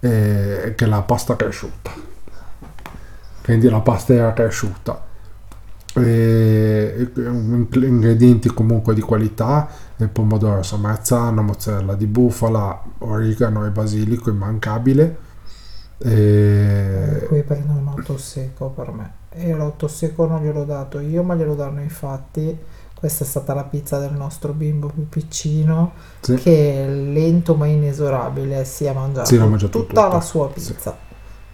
eh, 0.00 0.74
che 0.76 0.84
è 0.84 0.88
la 0.88 1.02
pasta 1.02 1.36
cresciuta 1.36 1.90
quindi 3.42 3.68
la 3.68 3.80
pasta 3.80 4.12
era 4.14 4.32
cresciuta 4.32 5.04
e, 5.94 7.10
ingredienti 7.14 8.48
comunque 8.48 8.94
di 8.94 9.00
qualità 9.00 9.68
pomodoro 10.10 10.62
samarzano 10.62 11.42
mozzarella 11.42 11.94
di 11.94 12.06
bufala 12.06 12.82
origano 12.98 13.66
e 13.66 13.70
basilico 13.70 14.30
immancabile 14.30 15.16
e, 16.04 17.24
qui 17.28 17.42
prendo 17.42 17.72
un 17.72 17.86
otto 17.86 18.18
secco 18.18 18.70
per 18.70 18.90
me. 18.90 19.12
E 19.30 19.52
l'otto 19.54 19.86
secco 19.86 20.26
non 20.26 20.42
gliel'ho 20.42 20.64
dato 20.64 20.98
io, 20.98 21.22
ma 21.22 21.34
glielo 21.34 21.54
danno 21.54 21.80
infatti. 21.80 22.58
Questa 23.02 23.24
è 23.24 23.26
stata 23.26 23.52
la 23.52 23.64
pizza 23.64 23.98
del 23.98 24.12
nostro 24.12 24.52
bimbo 24.52 24.86
più 24.86 25.08
piccino, 25.08 25.90
sì, 26.20 26.36
che 26.36 26.86
lento 26.86 27.56
ma 27.56 27.66
inesorabile 27.66 28.64
si 28.64 28.84
è 28.84 28.92
mangiato, 28.92 29.26
Sì, 29.26 29.38
tutta 29.38 29.68
tutta. 29.68 30.06
la 30.06 30.20
sua 30.20 30.48
pizza, 30.48 30.96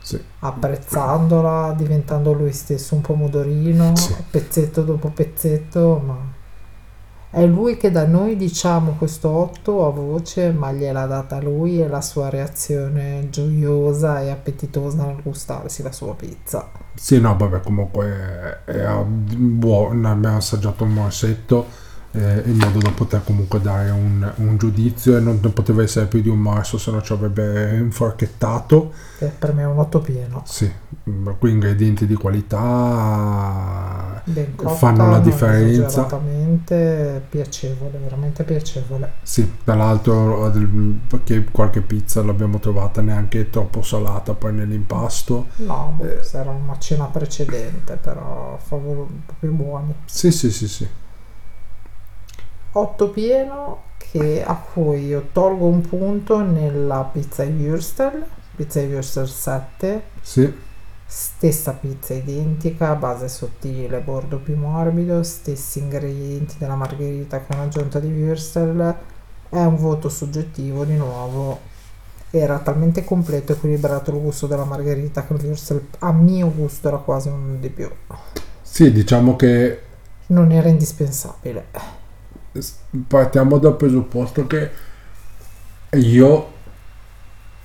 sì, 0.03 0.21
apprezzandola, 0.41 1.73
diventando 1.75 2.35
lui 2.35 2.53
stesso 2.53 2.95
un 2.97 3.01
pomodorino, 3.01 3.95
pezzetto 4.31 4.83
dopo 4.83 5.09
pezzetto, 5.09 6.03
ma 6.05 6.17
è 7.31 7.45
lui 7.47 7.77
che 7.77 7.91
da 7.91 8.07
noi 8.07 8.37
diciamo 8.37 8.95
questo 8.97 9.29
8 9.29 9.87
a 9.87 9.91
voce, 9.91 10.51
ma 10.51 10.73
gliel'ha 10.73 11.07
data 11.07 11.41
lui 11.41 11.81
e 11.81 11.89
la 11.89 12.01
sua 12.01 12.31
reazione 12.31 13.29
gioiosa 13.31 14.21
e 14.21 14.31
appetitosa 14.31 15.05
nel 15.05 15.23
gustarsi 15.23 15.83
la 15.83 15.93
sua 15.93 16.15
pizza. 16.15 16.71
Sì, 16.95 17.21
no 17.21 17.37
vabbè 17.37 17.61
comunque 17.61 18.61
era 18.65 19.05
buono 19.05 20.11
abbiamo 20.11 20.39
assaggiato 20.39 20.85
un 20.85 20.95
morsetto 20.95 21.67
eh, 22.13 22.43
in 22.47 22.57
modo 22.57 22.79
da 22.79 22.91
poter 22.91 23.23
comunque 23.25 23.61
dare 23.61 23.91
un, 23.91 24.31
un 24.37 24.57
giudizio 24.57 25.17
e 25.17 25.21
non, 25.21 25.39
non 25.43 25.53
poteva 25.53 25.83
essere 25.83 26.07
più 26.07 26.21
di 26.23 26.29
un 26.29 26.39
morso 26.39 26.79
se 26.79 26.91
no 26.91 27.03
ci 27.03 27.13
avrebbe 27.13 27.77
inforchettato 27.77 28.93
Che 29.19 29.27
per 29.39 29.53
me 29.53 29.63
è 29.63 29.67
un 29.67 29.79
8 29.79 30.01
pieno. 30.01 30.43
Sì, 30.47 30.71
qui 31.39 31.51
ingredienti 31.51 32.07
di 32.07 32.15
qualità 32.15 34.23
cotta, 34.57 34.75
fanno 34.75 35.11
la 35.11 35.19
differenza. 35.21 36.07
piacevole, 37.29 37.99
veramente 37.99 38.45
piacevole. 38.45 39.13
Sì, 39.23 39.51
tra 39.65 39.75
l'altro 39.75 40.49
del- 40.51 40.99
perché 41.07 41.45
qualche 41.51 41.81
pizza 41.81 42.23
l'abbiamo 42.23 42.59
trovata 42.59 43.01
neanche 43.01 43.51
troppo 43.51 43.83
salata 43.83 44.35
poi 44.35 44.53
nell'impasto. 44.55 45.47
No, 45.57 45.99
Eh. 46.03 46.21
era 46.33 46.51
una 46.51 46.79
cena 46.79 47.05
precedente, 47.07 47.97
però 47.97 48.59
favolo- 48.63 49.09
proprio 49.27 49.51
buoni. 49.53 49.95
Sì, 50.07 50.31
sì, 50.31 50.51
sì, 50.51 50.69
sì. 50.69 50.87
8 52.79 53.11
pieno 53.11 53.83
che, 53.97 54.45
a 54.45 54.55
cui 54.55 55.07
io 55.07 55.29
tolgo 55.33 55.67
un 55.67 55.81
punto 55.81 56.41
nella 56.41 57.09
pizza 57.13 57.43
Würstel, 57.43 58.25
pizza 58.55 58.81
Würstel 58.81 59.29
7, 59.29 60.03
Sì, 60.21 60.53
stessa 61.05 61.73
pizza 61.73 62.15
identica, 62.15 62.95
base 62.95 63.29
sottile, 63.29 63.99
bordo 63.99 64.39
più 64.39 64.57
morbido, 64.57 65.23
stessi 65.25 65.81
ingredienti 65.81 66.55
della 66.59 66.77
margherita 66.77 67.41
con 67.41 67.59
aggiunta 67.59 67.99
di 67.99 68.09
Würstel, 68.13 68.95
è 69.49 69.63
un 69.65 69.77
voto 69.77 70.09
soggettivo 70.09 70.85
di 70.85 70.95
nuovo. 70.95 71.77
Era 72.31 72.59
talmente 72.59 73.05
completo 73.05 73.53
e 73.53 73.55
equilibrato 73.57 74.11
il 74.11 74.21
gusto 74.21 74.47
della 74.47 74.65
margherita 74.65 75.27
che 75.27 75.33
il 75.33 75.41
Würstel 75.43 75.87
a 76.01 76.13
mio 76.13 76.53
gusto 76.55 76.89
era 76.89 76.99
quasi 76.99 77.29
un 77.29 77.59
di 77.59 77.71
più. 77.71 77.91
sì, 78.63 78.93
diciamo 78.93 79.35
che 79.35 79.81
Non 80.27 80.53
era 80.53 80.69
indispensabile. 80.69 81.98
Partiamo 83.07 83.59
dal 83.59 83.77
presupposto 83.77 84.47
che 84.47 84.71
io, 85.93 86.53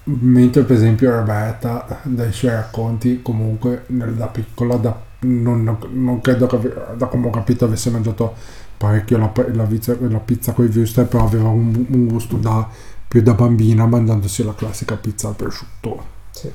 mentre 0.03 0.63
per 0.63 0.75
esempio 0.75 1.11
Roberta, 1.11 2.01
dai 2.03 2.31
suoi 2.31 2.51
racconti, 2.51 3.21
comunque 3.21 3.85
da 3.87 4.27
piccola, 4.27 4.75
da- 4.77 5.11
non, 5.19 5.77
non 5.91 6.21
credo 6.21 6.47
che, 6.47 6.73
da 6.97 7.07
come 7.07 7.27
ho 7.27 7.29
capito, 7.29 7.65
avesse 7.65 7.89
mangiato 7.89 8.33
parecchio 8.77 9.17
la, 9.17 9.31
la 9.53 9.63
pizza, 9.63 9.95
la 9.99 10.19
pizza 10.19 10.51
con 10.53 10.65
i 10.65 10.71
wurstel, 10.75 11.05
però 11.05 11.25
aveva 11.25 11.49
un, 11.49 11.85
un 11.89 12.07
gusto 12.07 12.35
da, 12.35 12.67
più 13.07 13.21
da 13.21 13.33
bambina 13.33 13.85
mangiandosi 13.85 14.43
la 14.43 14.55
classica 14.55 14.95
pizza 14.95 15.29
al 15.29 15.35
prosciutto. 15.35 16.05
Sì. 16.31 16.51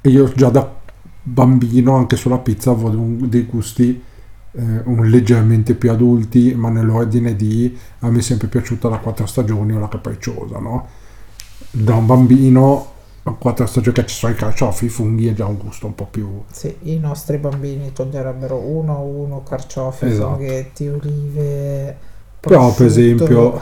E 0.00 0.10
io 0.10 0.30
già 0.34 0.50
da 0.50 0.70
bambino, 1.22 1.96
anche 1.96 2.16
sulla 2.16 2.38
pizza, 2.38 2.70
avevo 2.70 3.26
dei 3.26 3.44
gusti 3.44 4.02
eh, 4.56 4.80
un- 4.84 5.08
leggermente 5.08 5.74
più 5.74 5.90
adulti, 5.90 6.54
ma 6.54 6.68
nell'ordine 6.70 7.36
di 7.36 7.76
a 8.00 8.10
me 8.10 8.18
è 8.18 8.22
sempre 8.22 8.48
piaciuta 8.48 8.88
la 8.88 8.98
quattro 8.98 9.26
stagioni 9.26 9.72
o 9.72 9.78
la 9.78 9.88
capricciosa, 9.88 10.58
no? 10.58 10.88
Da 11.70 11.94
un 11.94 12.06
bambino 12.06 12.92
a 13.24 13.32
quattro 13.32 13.66
stagioni 13.66 13.96
che 13.96 14.06
ci 14.06 14.16
sono 14.16 14.32
i 14.32 14.36
carciofi, 14.36 14.84
i 14.86 14.88
funghi 14.88 15.26
è 15.28 15.32
già 15.34 15.46
un 15.46 15.56
gusto 15.58 15.86
un 15.86 15.94
po' 15.94 16.06
più... 16.06 16.42
Sì, 16.50 16.74
i 16.82 16.98
nostri 16.98 17.38
bambini 17.38 17.92
toglierebbero 17.92 18.56
uno 18.58 18.94
a 18.96 19.00
uno 19.00 19.42
carciofi, 19.42 20.06
Esatto. 20.06 20.36
funghetti, 20.36 20.88
olive. 20.88 21.96
Però 22.40 22.72
per 22.74 22.86
esempio, 22.86 23.60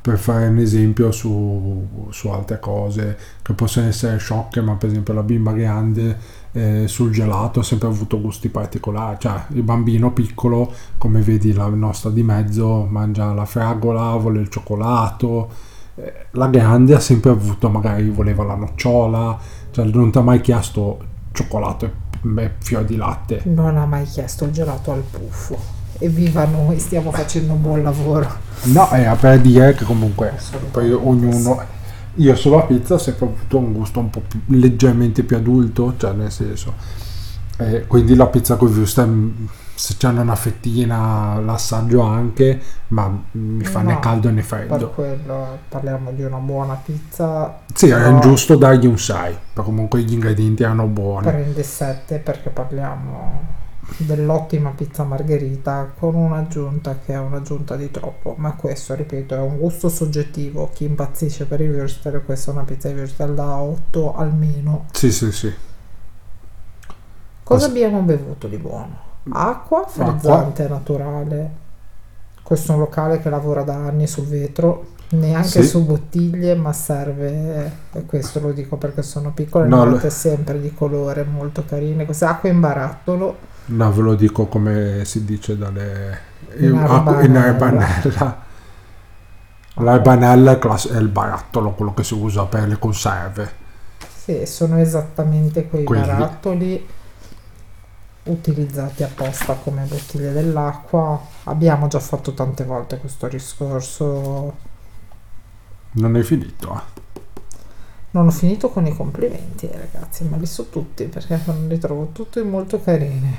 per 0.00 0.18
fare 0.18 0.46
un 0.46 0.58
esempio 0.58 1.10
su, 1.10 2.06
su 2.10 2.28
altre 2.28 2.60
cose 2.60 3.16
che 3.42 3.52
possono 3.54 3.88
essere 3.88 4.18
sciocche, 4.18 4.60
ma 4.60 4.74
per 4.76 4.90
esempio 4.90 5.14
la 5.14 5.22
bimba 5.22 5.52
grande 5.52 6.16
eh, 6.56 6.86
sul 6.86 7.10
gelato 7.10 7.60
ha 7.60 7.62
sempre 7.64 7.88
avuto 7.88 8.20
gusti 8.20 8.48
particolari, 8.48 9.16
cioè 9.18 9.44
il 9.48 9.62
bambino 9.62 10.12
piccolo, 10.12 10.72
come 10.96 11.20
vedi 11.20 11.52
la 11.52 11.66
nostra 11.66 12.10
di 12.10 12.22
mezzo, 12.22 12.86
mangia 12.88 13.32
la 13.32 13.44
fragola, 13.44 14.14
vuole 14.16 14.40
il 14.40 14.48
cioccolato, 14.48 15.48
eh, 15.96 16.12
la 16.30 16.46
grande 16.46 16.94
ha 16.94 17.00
sempre 17.00 17.30
avuto, 17.30 17.68
magari 17.68 18.08
voleva 18.08 18.44
la 18.44 18.54
nocciola, 18.54 19.36
cioè 19.72 19.84
non 19.86 20.12
ti 20.12 20.18
ha 20.18 20.22
mai 20.22 20.40
chiesto 20.40 20.98
cioccolato 21.32 22.02
e 22.36 22.50
fior 22.58 22.84
di 22.84 22.96
latte. 22.96 23.42
Non 23.44 23.76
ha 23.76 23.84
mai 23.84 24.04
chiesto 24.04 24.44
il 24.44 24.52
gelato 24.52 24.92
al 24.92 25.02
puffo. 25.02 25.58
Evviva 25.98 26.44
noi, 26.44 26.78
stiamo 26.78 27.10
facendo 27.10 27.52
un 27.52 27.62
buon 27.62 27.82
lavoro. 27.82 28.28
No, 28.64 28.88
è 28.90 29.12
per 29.18 29.40
dire 29.40 29.74
che 29.74 29.84
comunque 29.84 30.34
poi 30.70 30.92
ognuno... 30.92 31.73
Io 32.16 32.34
sulla 32.36 32.62
pizza 32.62 32.94
ho 32.94 32.98
sempre 32.98 33.26
avuto 33.26 33.58
un 33.58 33.72
gusto 33.72 33.98
un 34.00 34.10
po' 34.10 34.20
più, 34.26 34.40
leggermente 34.46 35.22
più 35.24 35.36
adulto, 35.36 35.94
cioè 35.96 36.12
nel 36.12 36.30
senso... 36.30 36.74
eh, 37.58 37.86
quindi 37.86 38.14
la 38.14 38.26
pizza 38.26 38.56
con 38.56 38.68
wurstel, 38.72 39.32
se 39.74 39.96
c'è 39.96 40.08
una 40.08 40.36
fettina 40.36 41.38
l'assaggio 41.40 42.00
anche, 42.02 42.60
ma 42.88 43.10
mi 43.32 43.64
fa 43.64 43.82
né 43.82 43.94
No, 43.94 43.98
caldo 43.98 44.28
né 44.30 44.42
Per 44.42 44.44
freddo. 44.44 44.90
quello 44.90 45.58
parliamo 45.68 46.12
di 46.12 46.22
una 46.22 46.38
buona 46.38 46.74
pizza. 46.74 47.62
Sì, 47.74 47.88
però 47.88 48.18
giusto 48.20 48.56
dargli 48.56 48.86
un 48.86 48.98
6, 48.98 49.36
però 49.52 49.64
comunque 49.66 50.00
gli 50.02 50.12
ingredienti 50.12 50.62
erano 50.62 50.86
buoni. 50.86 51.26
Prende 51.26 51.62
7 51.62 52.18
perché 52.18 52.50
parliamo 52.50 53.62
dell'ottima 53.98 54.70
pizza 54.70 55.02
margherita 55.04 55.92
con 55.98 56.14
un'aggiunta 56.14 56.98
che 57.04 57.12
è 57.12 57.18
un'aggiunta 57.18 57.76
di 57.76 57.90
troppo. 57.90 58.34
Ma 58.38 58.54
questo, 58.54 58.94
ripeto, 58.94 59.34
è 59.34 59.38
un 59.38 59.58
gusto 59.58 59.88
soggettivo. 59.88 60.70
Chi 60.72 60.84
impazzisce 60.84 61.44
per 61.46 61.60
i 61.60 61.68
würstel, 61.68 62.22
questa 62.24 62.50
è 62.50 62.54
una 62.54 62.64
pizza 62.64 62.88
di 62.88 62.94
würstel 62.94 63.34
da 63.34 63.56
8 63.56 64.14
almeno. 64.16 64.86
Sì, 64.92 65.10
sì, 65.12 65.30
sì. 65.32 65.52
Cosa 67.42 67.64
As- 67.66 67.70
abbiamo 67.70 68.00
bevuto 68.00 68.46
di 68.48 68.56
buono? 68.56 68.98
Acqua 69.30 69.86
frizzante 69.86 70.68
naturale. 70.68 71.62
Questo 72.42 72.72
è 72.72 72.74
un 72.74 72.80
locale 72.82 73.20
che 73.20 73.30
lavora 73.30 73.62
da 73.62 73.74
anni 73.74 74.06
sul 74.06 74.26
vetro, 74.26 74.88
neanche 75.10 75.62
Sì. 75.62 75.66
su 75.66 75.84
bottiglie, 75.84 76.54
ma 76.54 76.72
serve, 76.74 77.72
e 77.92 78.04
questo 78.04 78.40
lo 78.40 78.52
dico 78.52 78.76
perché 78.76 79.02
sono 79.02 79.32
piccole, 79.32 79.66
No, 79.66 79.82
avete 79.82 80.10
sempre 80.10 80.60
di 80.60 80.74
colore 80.74 81.24
molto 81.24 81.64
carine. 81.64 82.04
Queste 82.04 82.26
acque 82.26 82.50
in 82.50 82.60
barattolo, 82.60 83.36
No, 83.66 83.92
ve 83.92 84.02
lo 84.02 84.14
dico 84.14 84.46
come 84.46 85.04
si 85.04 85.24
dice 85.24 85.56
dalle... 85.56 86.32
In 86.58 86.64
in 87.22 87.36
arbanella. 87.36 87.40
arbanella. 87.40 88.42
L'arbanella 89.76 90.58
è, 90.58 90.96
il 90.98 91.08
barattolo, 91.08 91.72
quello 91.72 91.94
che 91.94 92.04
si 92.04 92.14
usa 92.14 92.44
per 92.46 92.68
le 92.68 92.78
conserve. 92.78 93.52
sì, 94.14 94.46
sono 94.46 94.78
esattamente 94.78 95.68
quei 95.68 95.84
Quelli. 95.84 96.06
barattoli 96.06 96.86
utilizzati 98.24 99.02
apposta 99.02 99.54
come 99.54 99.84
bottiglie 99.84 100.32
dell'acqua. 100.32 101.20
Abbiamo 101.44 101.88
già 101.88 102.00
fatto 102.00 102.32
tante 102.34 102.64
volte 102.64 102.98
questo 102.98 103.28
discorso 103.28 104.56
Non 105.92 106.16
è 106.16 106.22
finito, 106.22 106.74
eh. 106.74 107.02
Non 108.12 108.28
ho 108.28 108.30
finito 108.30 108.70
con 108.70 108.86
i 108.86 108.94
complimenti, 108.94 109.68
eh, 109.68 109.76
ragazzi, 109.76 110.24
ma 110.24 110.36
li 110.36 110.46
so 110.46 110.68
tutti 110.68 111.04
perché 111.06 111.40
li 111.66 111.78
trovo 111.78 112.10
tutti 112.12 112.40
molto 112.42 112.80
carini. 112.80 113.36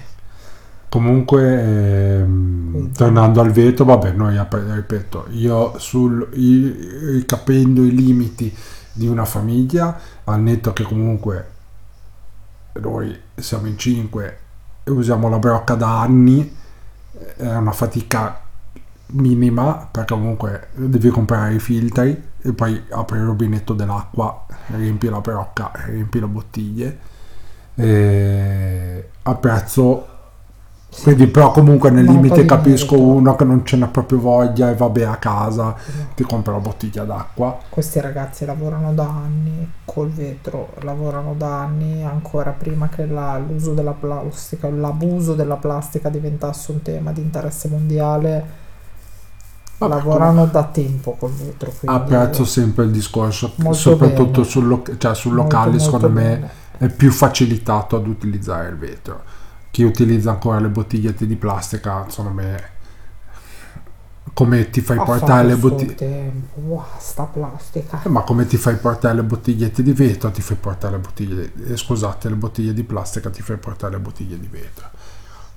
Comunque, 0.89 2.21
ehm, 2.21 2.91
tornando 2.93 3.41
al 3.41 3.51
vetro, 3.51 3.83
vabbè, 3.85 4.11
noi, 4.11 4.39
ripeto, 4.39 5.27
io 5.31 5.73
sul, 5.77 6.27
i- 6.33 7.11
ricapendo 7.17 7.83
i 7.83 7.93
limiti 7.93 8.55
di 8.93 9.07
una 9.07 9.25
famiglia, 9.25 9.99
al 10.23 10.39
netto 10.39 10.71
che 10.73 10.83
comunque 10.83 11.49
noi 12.73 13.17
siamo 13.35 13.67
in 13.67 13.77
cinque 13.77 14.37
e 14.83 14.91
usiamo 14.91 15.29
la 15.29 15.39
brocca 15.39 15.75
da 15.75 16.01
anni, 16.01 16.55
è 17.37 17.55
una 17.55 17.71
fatica 17.71 18.41
minima 19.07 19.87
perché 19.91 20.13
comunque 20.13 20.67
devi 20.73 21.09
comprare 21.09 21.53
i 21.53 21.59
filtri 21.59 22.21
e 22.41 22.53
poi 22.53 22.81
apri 22.89 23.17
il 23.17 23.25
rubinetto 23.25 23.73
dell'acqua, 23.73 24.45
riempi 24.67 25.09
la 25.09 25.19
brocca, 25.21 25.71
riempi 25.85 26.19
le 26.19 26.27
bottiglie. 26.27 26.99
E 27.75 29.09
a 29.23 29.35
prezzo 29.35 30.07
quindi 31.03 31.27
però 31.27 31.51
comunque 31.51 31.89
nel 31.91 32.05
Molto 32.05 32.21
limite 32.21 32.45
capisco 32.45 32.95
merito. 32.95 33.11
uno 33.13 33.35
che 33.35 33.43
non 33.43 33.65
ce 33.65 33.77
n'ha 33.77 33.87
proprio 33.87 34.19
voglia 34.19 34.69
e 34.69 34.75
vabbè 34.75 35.03
a 35.03 35.17
casa 35.17 35.75
ti 36.15 36.23
compra 36.23 36.53
la 36.53 36.59
bottiglia 36.59 37.03
d'acqua 37.03 37.57
Questi 37.69 37.99
ragazzi 37.99 38.45
lavorano 38.45 38.93
da 38.93 39.03
anni 39.07 39.69
col 39.85 40.09
vetro, 40.09 40.69
lavorano 40.81 41.33
da 41.37 41.59
anni 41.61 42.03
ancora 42.03 42.51
prima 42.51 42.87
che 42.89 43.05
la- 43.05 43.37
l'uso 43.37 43.73
della 43.73 43.91
plastica, 43.93 44.69
l'abuso 44.69 45.33
della 45.35 45.57
plastica 45.57 46.09
diventasse 46.09 46.71
un 46.71 46.81
tema 46.81 47.11
di 47.11 47.21
interesse 47.21 47.67
mondiale. 47.67 48.63
Vabbè, 49.77 49.93
lavorano 49.93 50.45
da 50.45 50.63
tempo 50.63 51.15
col 51.19 51.31
vetro. 51.31 51.71
Apprezzo 51.83 52.45
sempre 52.45 52.85
il 52.85 52.91
discorso 52.91 53.51
Molto 53.57 53.73
soprattutto 53.77 54.31
bene. 54.41 54.43
sul, 54.45 54.67
loc- 54.67 54.97
cioè 54.97 55.13
sul 55.13 55.33
molto, 55.33 55.43
locale 55.55 55.69
molto 55.71 55.83
secondo 55.83 56.09
me 56.09 56.23
bene. 56.23 56.49
è 56.77 56.89
più 56.89 57.11
facilitato 57.11 57.97
ad 57.97 58.07
utilizzare 58.07 58.69
il 58.69 58.77
vetro 58.77 59.21
chi 59.75 59.83
utilizza 59.83 60.31
ancora 60.31 60.57
le 60.61 60.69
bottigliette 60.69 61.27
di 61.27 61.35
plastica 61.35 62.05
secondo 62.07 62.31
me 62.31 62.69
come 64.31 64.69
ti 64.69 64.79
fai 64.79 64.95
portare 64.95 65.47
le 65.47 65.53
il 65.53 65.59
suo 65.59 65.69
bottiglie 65.69 65.95
tempo. 65.95 66.59
Wow, 66.61 66.83
sta 66.97 67.23
plastica. 67.23 68.01
ma 68.05 68.21
come 68.21 68.45
ti 68.45 68.55
fai 68.55 68.77
portare 68.77 69.15
le 69.15 69.23
bottigliette 69.23 69.83
di 69.83 69.91
vetro 69.91 70.31
ti 70.31 70.41
fai 70.41 70.55
portare 70.55 70.95
le 70.95 71.01
bottiglie 71.01 71.51
eh, 71.67 71.75
scusate 71.75 72.29
le 72.29 72.35
bottiglie 72.35 72.73
di 72.73 72.83
plastica 72.83 73.29
ti 73.29 73.41
fai 73.41 73.57
portare 73.57 73.95
le 73.95 73.99
bottiglie 73.99 74.39
di 74.39 74.47
vetro 74.47 74.87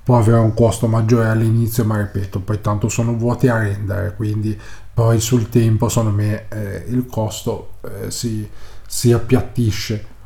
può 0.03 0.17
avere 0.17 0.39
un 0.39 0.53
costo 0.53 0.87
maggiore 0.87 1.29
all'inizio 1.29 1.85
ma 1.85 1.95
ripeto 1.95 2.41
poi 2.41 2.59
tanto 2.59 2.89
sono 2.89 3.15
vuoti 3.15 3.47
a 3.47 3.57
rendere 3.57 4.15
quindi 4.17 4.59
poi 4.93 5.21
sul 5.21 5.47
tempo 5.47 5.87
secondo 5.87 6.11
me 6.11 6.49
eh, 6.49 6.83
il 6.89 7.05
costo 7.05 7.75
eh, 7.83 8.11
si, 8.11 8.45
si 8.85 9.13
appiattisce 9.13 10.17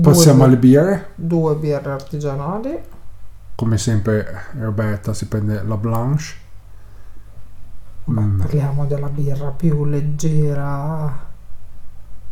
passiamo 0.00 0.38
Due- 0.38 0.46
alle 0.46 0.56
birre 0.56 1.06
Due 1.14 1.54
birre 1.56 1.90
artigianali. 1.90 2.78
come 3.54 3.78
sempre 3.78 4.42
Roberta 4.58 5.12
si 5.14 5.26
prende 5.26 5.62
la 5.62 5.76
blanche 5.76 6.24
Ma 8.06 8.20
Mm. 8.20 8.38
Parliamo 8.40 8.86
della 8.86 9.08
birra 9.08 9.48
più 9.50 9.84
leggera. 9.84 11.24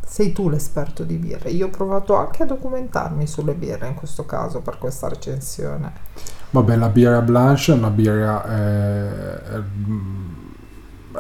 Sei 0.06 0.30
tu 0.32 0.48
l'esperto 0.48 1.02
di 1.02 1.16
birre. 1.16 1.50
Io 1.50 1.66
ho 1.66 1.70
provato 1.70 2.14
anche 2.14 2.44
a 2.44 2.46
documentarmi 2.46 3.26
sulle 3.26 3.54
birre 3.54 3.88
in 3.88 3.94
questo 3.94 4.24
caso 4.24 4.60
per 4.60 4.78
questa 4.78 5.08
recensione. 5.08 5.90
Vabbè, 6.50 6.76
la 6.76 6.88
birra 6.90 7.20
blanche 7.22 7.72
è 7.72 7.74
una 7.74 7.90
birra 7.90 8.44
eh, 8.46 9.62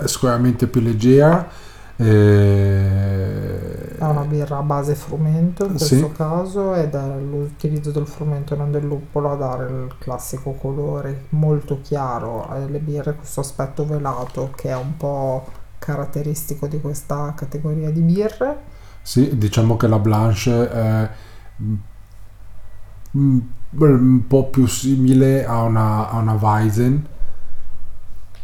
è 0.02 0.06
sicuramente 0.06 0.66
più 0.68 0.80
leggera. 0.82 1.48
eh, 1.96 3.13
È 4.04 4.10
una 4.10 4.24
birra 4.24 4.58
a 4.58 4.62
base 4.62 4.94
frumento 4.94 5.64
in 5.66 5.78
Sì. 5.78 5.98
questo 5.98 6.12
caso 6.12 6.74
ed 6.74 6.94
è 6.94 7.18
l'utilizzo 7.18 7.90
del 7.90 8.06
frumento 8.06 8.54
e 8.54 8.56
non 8.56 8.70
del 8.70 8.84
luppolo 8.84 9.32
a 9.32 9.36
dare 9.36 9.64
il 9.66 9.94
classico 9.98 10.52
colore 10.52 11.26
molto 11.30 11.80
chiaro 11.82 12.46
alle 12.48 12.78
birre, 12.78 13.14
questo 13.14 13.40
aspetto 13.40 13.86
velato 13.86 14.50
che 14.54 14.68
è 14.70 14.76
un 14.76 14.96
po' 14.96 15.44
caratteristico 15.78 16.66
di 16.66 16.80
questa 16.80 17.32
categoria 17.36 17.90
di 17.90 18.00
birre. 18.00 18.72
Sì, 19.02 19.36
diciamo 19.36 19.76
che 19.76 19.86
la 19.86 19.98
Blanche 19.98 20.70
è 20.70 21.10
mm, 21.62 23.38
un 23.78 24.26
po' 24.26 24.48
più 24.48 24.66
simile 24.66 25.44
a 25.44 25.62
una, 25.62 26.08
a 26.10 26.18
una 26.18 26.32
Weizen. 26.34 27.06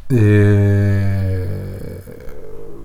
E... 0.08 1.49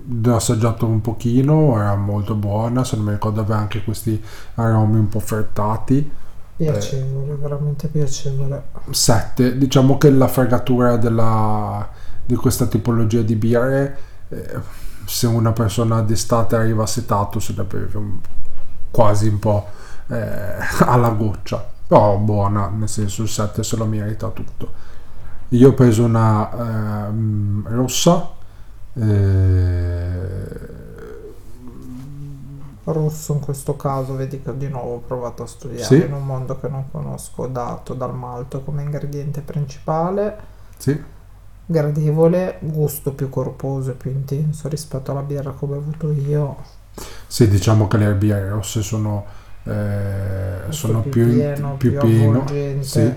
L'ho 0.08 0.36
assaggiato 0.36 0.86
un 0.86 1.00
pochino, 1.00 1.76
era 1.76 1.96
molto 1.96 2.34
buona, 2.34 2.84
se 2.84 2.96
non 2.96 3.06
mi 3.06 3.12
ricordo 3.12 3.40
aveva 3.40 3.58
anche 3.58 3.82
questi 3.82 4.22
aromi 4.54 4.98
un 4.98 5.08
po' 5.08 5.20
fruttati. 5.20 6.10
Piacevole, 6.56 7.34
veramente 7.34 7.88
piacevole. 7.88 8.62
7. 8.90 9.58
Diciamo 9.58 9.98
che 9.98 10.10
la 10.10 10.28
fregatura 10.28 10.96
della, 10.96 11.88
di 12.24 12.34
questa 12.36 12.66
tipologia 12.66 13.22
di 13.22 13.34
birre, 13.36 13.98
eh, 14.28 14.60
se 15.04 15.26
una 15.26 15.52
persona 15.52 16.00
d'estate 16.02 16.56
arriva 16.56 16.86
setato, 16.86 17.40
se 17.40 17.54
ne 17.56 17.64
beve 17.64 18.00
quasi 18.90 19.28
un 19.28 19.38
po' 19.38 19.66
eh, 20.08 20.54
alla 20.84 21.10
goccia. 21.10 21.74
Però 21.86 22.16
buona, 22.16 22.68
nel 22.68 22.88
senso 22.88 23.22
il 23.22 23.28
7 23.28 23.62
se 23.62 23.76
lo 23.76 23.86
merita 23.86 24.28
tutto. 24.28 24.94
Io 25.50 25.68
ho 25.68 25.74
preso 25.74 26.04
una 26.04 27.06
ehm, 27.06 27.64
rossa. 27.68 28.30
Eh, 28.98 30.14
Rosso 32.84 33.32
in 33.32 33.40
questo 33.40 33.74
caso, 33.76 34.14
vedi 34.14 34.40
che 34.40 34.56
di 34.56 34.68
nuovo 34.68 34.94
ho 34.94 34.98
provato 35.04 35.42
a 35.42 35.46
studiare 35.46 35.82
Sì. 35.84 36.04
in 36.04 36.12
un 36.12 36.24
mondo 36.24 36.58
che 36.60 36.68
non 36.68 36.84
conosco, 36.90 37.48
dato 37.48 37.94
dal 37.94 38.14
malto 38.14 38.60
come 38.62 38.82
ingrediente 38.82 39.40
principale. 39.40 40.54
sì, 40.78 41.02
gradevole, 41.68 42.58
gusto 42.60 43.12
più 43.12 43.28
corposo 43.28 43.90
e 43.90 43.94
più 43.94 44.10
intenso 44.12 44.68
rispetto 44.68 45.10
alla 45.10 45.22
birra 45.22 45.50
che 45.50 45.64
ho 45.64 45.66
bevuto 45.68 46.12
io. 46.12 46.56
sì, 47.26 47.48
diciamo 47.48 47.88
che 47.88 47.96
le 47.96 48.12
birre 48.14 48.50
rosse 48.50 48.82
sono, 48.82 49.24
eh, 49.64 50.58
sono 50.68 51.00
più 51.00 51.10
più, 51.10 51.32
pieno, 51.32 51.74
più 51.76 51.90
più 51.90 52.00
pieno. 52.00 52.44
Sì. 52.82 53.12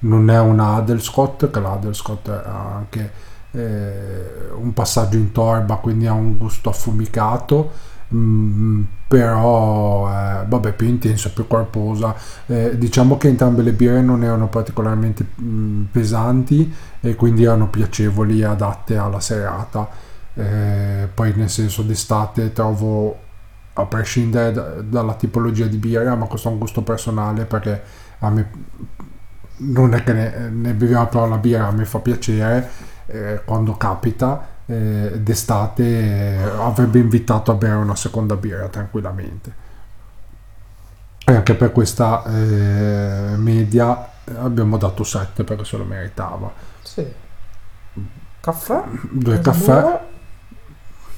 non 0.00 0.30
è 0.30 0.38
una 0.38 0.74
Adelscott, 0.74 1.50
che 1.50 1.58
l'Adelscott 1.60 2.28
ha 2.28 2.74
anche 2.76 3.10
eh, 3.58 4.50
un 4.56 4.72
passaggio 4.72 5.16
in 5.16 5.32
torba, 5.32 5.76
quindi 5.76 6.06
ha 6.06 6.12
un 6.12 6.36
gusto 6.36 6.70
affumicato, 6.70 7.70
mm, 8.14 8.82
però 9.08 10.08
eh, 10.08 10.44
vabbè, 10.46 10.72
più 10.72 10.86
intensa, 10.86 11.30
più 11.30 11.46
corposa. 11.46 12.14
Eh, 12.46 12.78
diciamo 12.78 13.16
che 13.16 13.28
entrambe 13.28 13.62
le 13.62 13.72
birre 13.72 14.00
non 14.00 14.22
erano 14.22 14.48
particolarmente 14.48 15.26
mm, 15.40 15.84
pesanti 15.90 16.72
e 17.00 17.14
quindi 17.14 17.44
erano 17.44 17.68
piacevoli 17.68 18.40
e 18.40 18.44
adatte 18.44 18.96
alla 18.96 19.20
serata. 19.20 19.88
Eh, 20.34 21.08
poi 21.12 21.32
nel 21.34 21.50
senso 21.50 21.82
d'estate 21.82 22.52
trovo 22.52 23.26
a 23.74 23.84
prescindere 23.86 24.52
da- 24.52 24.82
dalla 24.82 25.14
tipologia 25.14 25.66
di 25.66 25.76
birra, 25.78 26.14
ma 26.14 26.26
questo 26.26 26.48
è 26.48 26.52
un 26.52 26.58
gusto 26.58 26.82
personale 26.82 27.44
perché 27.44 27.82
a 28.20 28.30
me 28.30 28.50
non 29.60 29.94
è 29.94 30.04
che 30.04 30.12
ne, 30.12 30.48
ne 30.50 30.72
beviamo 30.74 31.06
però 31.06 31.26
la 31.28 31.38
birra, 31.38 31.66
a 31.68 31.72
me 31.72 31.84
fa 31.84 31.98
piacere 31.98 32.68
eh, 33.08 33.42
quando 33.44 33.76
capita. 33.76 34.56
eh, 34.70 35.12
d'estate 35.20 35.82
eh, 35.82 36.42
avrebbe 36.42 36.98
invitato 36.98 37.50
a 37.50 37.54
bere 37.54 37.74
una 37.74 37.96
seconda 37.96 38.36
birra 38.36 38.68
tranquillamente. 38.68 39.66
E 41.24 41.34
anche 41.34 41.54
per 41.54 41.72
questa 41.72 42.22
eh, 42.24 43.36
media 43.36 44.10
abbiamo 44.40 44.76
dato 44.76 45.04
7 45.04 45.44
perché 45.44 45.64
se 45.64 45.76
lo 45.76 45.84
meritava. 45.84 46.52
Sì. 46.82 47.06
Caffè? 48.40 48.82
Due 49.10 49.40
caffè. 49.40 50.00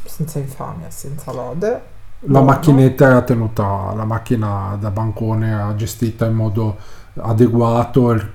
Senza 0.04 0.38
infamia, 0.38 0.90
senza 0.90 1.32
lode. 1.32 1.82
La 2.24 2.42
macchinetta 2.42 3.06
era 3.06 3.22
tenuta, 3.22 3.92
la 3.94 4.04
macchina 4.04 4.76
da 4.78 4.90
bancone 4.90 5.48
era 5.48 5.74
gestita 5.74 6.26
in 6.26 6.34
modo 6.34 6.76
adeguato, 7.14 8.12
e 8.14 8.26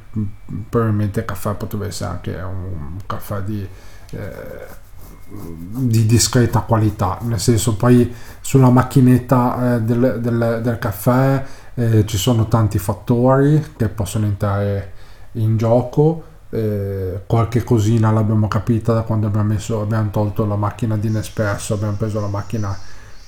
probabilmente 0.69 1.19
il 1.21 1.25
caffè 1.25 1.53
poteva 1.53 1.85
essere 1.85 2.09
anche 2.11 2.35
un 2.35 2.97
caffè 3.05 3.41
di, 3.41 3.67
eh, 4.11 4.83
di 5.27 6.05
discreta 6.05 6.59
qualità, 6.61 7.17
nel 7.21 7.39
senso 7.39 7.75
poi 7.75 8.13
sulla 8.41 8.69
macchinetta 8.69 9.75
eh, 9.75 9.81
del, 9.81 10.19
del- 10.21 10.59
del 10.63 10.79
caffè 10.79 11.43
eh, 11.73 12.05
ci 12.05 12.17
sono 12.17 12.47
tanti 12.47 12.77
fattori 12.77 13.73
che 13.75 13.89
possono 13.89 14.25
entrare 14.25 14.91
in 15.33 15.57
gioco. 15.57 16.23
eh, 16.51 17.23
qualche 17.25 17.63
cosina 17.63 18.11
l'abbiamo 18.11 18.47
capita 18.47 18.93
da 18.93 19.01
quando 19.01 19.27
abbiamo, 19.27 19.49
messo, 19.49 19.81
abbiamo 19.81 20.09
tolto 20.09 20.45
la 20.45 20.55
macchina 20.55 20.95
di 20.95 21.09
Nespresso, 21.09 21.73
abbiamo 21.73 21.95
preso 21.97 22.21
la 22.21 22.27
macchina 22.27 22.77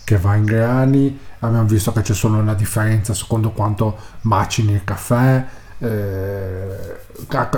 che 0.08 0.17
va 0.17 0.36
in 0.36 0.46
grani, 0.46 1.20
abbiamo 1.39 1.67
visto 1.67 1.91
che 1.91 2.00
c'è 2.00 2.13
solo 2.13 2.38
una 2.38 2.54
differenza 2.54 3.13
secondo 3.13 3.52
quanto 3.52 3.98
macini 4.22 4.72
il 4.72 4.86
caffè, 4.86 5.46
eh, 5.80 6.98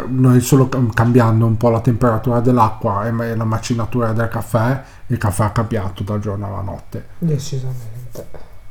noi 0.08 0.42
solo 0.42 0.68
cam- 0.68 0.92
cambiando 0.92 1.46
un 1.46 1.58
po' 1.58 1.70
la 1.70 1.80
temperatura 1.80 2.40
dell'acqua 2.40 3.06
e 3.06 3.36
la 3.36 3.44
macinatura 3.44 4.14
del 4.14 4.30
caffè, 4.30 4.82
il 5.06 5.20
caffè 5.20 5.44
ha 5.44 5.52
cambiato 5.52 6.02
dal 6.02 6.20
giorno 6.20 6.48
alla 6.48 6.62
notte. 6.62 7.10
Decisamente. 7.20 8.26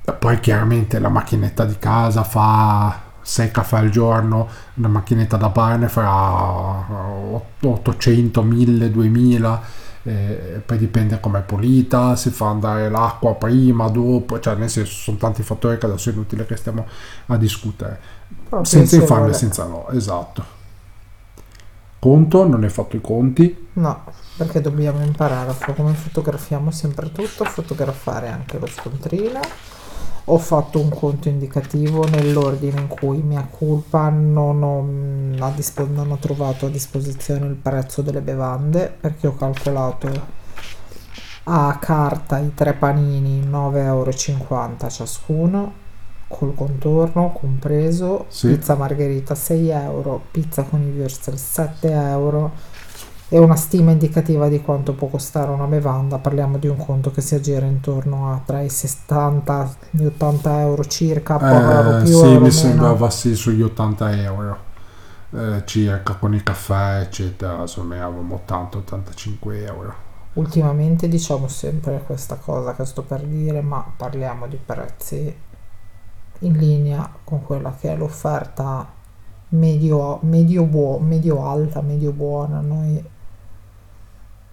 E 0.05 0.13
Poi 0.13 0.41
chiaramente 0.41 0.99
la 0.99 1.09
macchinetta 1.09 1.65
di 1.65 1.79
casa 1.79 2.25
fa 2.25 2.99
6 3.21 3.51
caffè 3.53 3.77
al 3.77 3.91
giorno, 3.91 4.49
una 4.75 4.89
macchinetta 4.89 5.37
da 5.37 5.51
bar 5.51 5.79
ne 5.79 5.89
farà 5.89 6.85
800, 7.61 8.43
1000, 8.43 8.91
2000, 8.91 9.63
eh, 10.05 10.63
poi 10.65 10.79
dipende 10.79 11.21
com'è 11.21 11.43
pulita, 11.43 12.17
se 12.17 12.31
fa 12.31 12.49
andare 12.49 12.89
l'acqua 12.91 13.35
prima, 13.35 13.89
dopo, 13.89 14.39
cioè 14.41 14.55
nel 14.57 14.71
senso 14.71 14.93
sono 14.93 15.17
tanti 15.17 15.43
fattori 15.43 15.79
che 15.79 15.87
adesso 15.87 16.11
è 16.11 16.13
inutile 16.13 16.47
che 16.47 16.57
stiamo 16.57 16.87
a 17.27 17.37
discutere. 17.37 18.01
Però 18.49 18.65
Senza 18.65 18.97
piacevole. 18.97 19.03
infamia, 19.03 19.33
senza 19.33 19.65
no, 19.67 19.89
esatto. 19.91 20.57
Conto, 22.01 22.47
non 22.47 22.63
hai 22.63 22.71
fatto 22.71 22.97
i 22.97 23.01
conti, 23.01 23.67
No, 23.75 24.05
perché 24.37 24.61
dobbiamo 24.61 25.05
imparare 25.05 25.51
a 25.51 25.55
fare 25.55 25.75
come 25.75 25.95
fotografiamo 25.95 26.71
sempre 26.73 27.13
tutto, 27.13 27.45
fotografare 27.45 28.29
anche 28.29 28.59
lo 28.59 28.67
scontrino. 28.67 29.41
Ho 30.31 30.37
fatto 30.37 30.79
un 30.79 30.91
conto 30.91 31.29
indicativo 31.31 32.07
nell'ordine 32.07 32.81
in 32.81 32.87
cui 32.89 33.23
mia 33.23 33.49
colpa 33.51 34.11
non 34.11 34.63
ho, 34.63 34.83
mm, 34.83 35.55
dispo- 35.55 35.87
non 35.91 36.11
ho 36.11 36.19
trovato 36.19 36.67
a 36.67 36.69
disposizione 36.71 37.47
il 37.47 37.55
prezzo 37.55 38.03
delle 38.03 38.21
bevande 38.21 38.95
perché 39.01 39.27
ho 39.27 39.35
calcolato 39.35 40.37
a 41.45 41.79
carta 41.81 42.39
i 42.39 42.53
tre 42.55 42.75
panini 42.75 43.41
9,50 43.43 44.87
euro 44.87 44.91
ciascuno 44.91 45.73
col 46.29 46.55
contorno 46.55 47.33
compreso, 47.33 48.27
Sì. 48.29 48.49
pizza 48.49 48.75
margherita 48.75 49.35
6 49.35 49.71
euro, 49.71 50.21
pizza 50.31 50.63
con 50.65 50.83
i 50.83 50.91
würstel 50.91 51.37
7 51.39 51.91
euro 51.91 52.53
e 53.31 53.39
una 53.39 53.57
stima 53.57 53.91
indicativa 53.93 54.49
di 54.49 54.61
quanto 54.63 54.95
può 54.95 55.09
costare 55.09 55.51
una 55.51 55.67
bevanda. 55.67 56.19
Parliamo 56.19 56.59
di 56.59 56.67
un 56.69 56.77
conto 56.77 57.11
che 57.11 57.21
si 57.21 57.35
aggira 57.35 57.67
intorno 57.67 58.33
a 58.33 58.41
tra 58.45 58.61
i 58.63 58.69
60 58.71 59.65
e 59.65 59.69
gli 59.91 60.05
80 60.07 60.61
euro 60.61 60.85
circa, 60.85 61.43
euro 61.47 61.93
Eh, 61.99 62.03
più 62.03 62.13
sì, 62.13 62.25
euro 62.25 62.41
mi 62.41 62.51
meno. 62.51 62.51
sembrava 62.51 63.11
sì 63.11 63.35
sugli 63.35 63.63
80 63.63 64.11
euro 64.23 64.59
eh, 65.33 65.63
circa 65.67 66.15
con 66.17 66.35
il 66.35 66.43
caffè, 66.43 67.01
eccetera. 67.03 67.61
Insomma, 67.63 67.97
eravamo 67.97 68.35
80-85 68.35 69.65
euro. 69.65 69.95
Ultimamente 70.37 71.07
diciamo 71.07 71.49
sempre 71.49 72.03
questa 72.03 72.37
cosa 72.37 72.75
che 72.75 72.87
sto 72.87 73.03
per 73.03 73.21
dire, 73.27 73.61
ma 73.61 73.85
parliamo 73.95 74.47
di 74.47 74.57
prezzi 74.57 75.37
in 76.41 76.53
linea 76.57 77.09
con 77.25 77.43
quella 77.43 77.75
che 77.75 77.93
è 77.93 77.97
l'offerta 77.97 78.87
medio, 79.51 80.19
medio, 80.23 80.65
buo- 80.65 80.99
medio 81.01 81.47
alta, 81.49 81.81
medio 81.83 82.13
buona. 82.13 82.61
Noi 82.61 83.03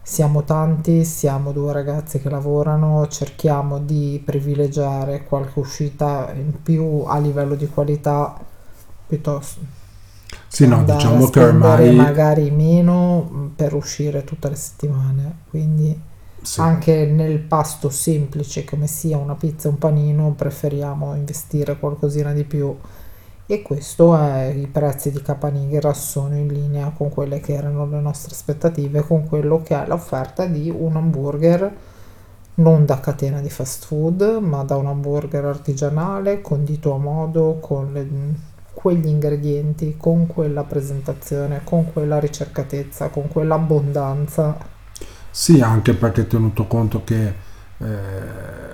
siamo 0.07 0.43
tanti, 0.43 1.03
siamo 1.03 1.51
due 1.51 1.73
ragazzi 1.73 2.19
che 2.21 2.29
lavorano, 2.29 3.07
cerchiamo 3.07 3.79
di 3.79 4.21
privilegiare 4.23 5.23
qualche 5.23 5.59
uscita 5.59 6.31
in 6.35 6.61
più 6.61 7.03
a 7.07 7.17
livello 7.17 7.55
di 7.55 7.67
qualità 7.67 8.39
piuttosto 9.07 9.59
Sì, 10.47 10.67
no, 10.67 10.83
diciamo 10.83 11.29
che 11.29 11.43
ormai 11.43 11.95
magari 11.95 12.51
meno 12.51 13.51
per 13.55 13.73
uscire 13.73 14.23
tutte 14.23 14.49
le 14.49 14.55
settimane. 14.55 15.37
Quindi 15.49 15.99
sì, 16.41 16.59
anche 16.61 17.05
nel 17.05 17.39
pasto 17.39 17.89
semplice 17.89 18.63
come 18.63 18.87
sia 18.87 19.17
una 19.17 19.35
pizza 19.35 19.67
e 19.67 19.71
un 19.71 19.77
panino, 19.79 20.33
preferiamo 20.33 21.15
investire 21.15 21.77
qualcosina 21.79 22.31
di 22.33 22.43
più 22.43 22.75
E 23.47 23.61
questo 23.61 24.17
è, 24.17 24.45
i 24.45 24.65
prezzi 24.65 25.11
di 25.11 25.21
Capanigra 25.21 25.93
sono 25.93 26.35
in 26.35 26.47
linea 26.47 26.89
con 26.89 27.09
quelle 27.09 27.39
che 27.39 27.53
erano 27.53 27.85
le 27.85 27.99
nostre 27.99 28.33
aspettative, 28.33 29.01
con 29.01 29.27
quello 29.27 29.61
che 29.61 29.79
è 29.79 29.85
l'offerta 29.85 30.45
di 30.45 30.73
un 30.75 30.95
hamburger 30.95 31.73
non 32.55 32.85
da 32.85 32.99
catena 32.99 33.41
di 33.41 33.49
fast 33.49 33.85
food, 33.85 34.39
ma 34.41 34.63
da 34.63 34.77
un 34.77 34.87
hamburger 34.87 35.45
artigianale, 35.45 36.41
condito 36.41 36.93
a 36.93 36.97
modo, 36.97 37.57
con 37.59 37.91
le- 37.91 38.53
quegli 38.73 39.07
ingredienti, 39.07 39.95
con 39.97 40.25
quella 40.25 40.63
presentazione, 40.63 41.61
con 41.63 41.91
quella 41.91 42.19
ricercatezza, 42.19 43.09
con 43.09 43.27
quell'abbondanza. 43.27 44.57
Sì, 45.29 45.59
anche 45.61 45.93
perché 45.93 46.27
tenuto 46.27 46.65
conto 46.65 47.03
che 47.03 47.33
eh, 47.77 48.64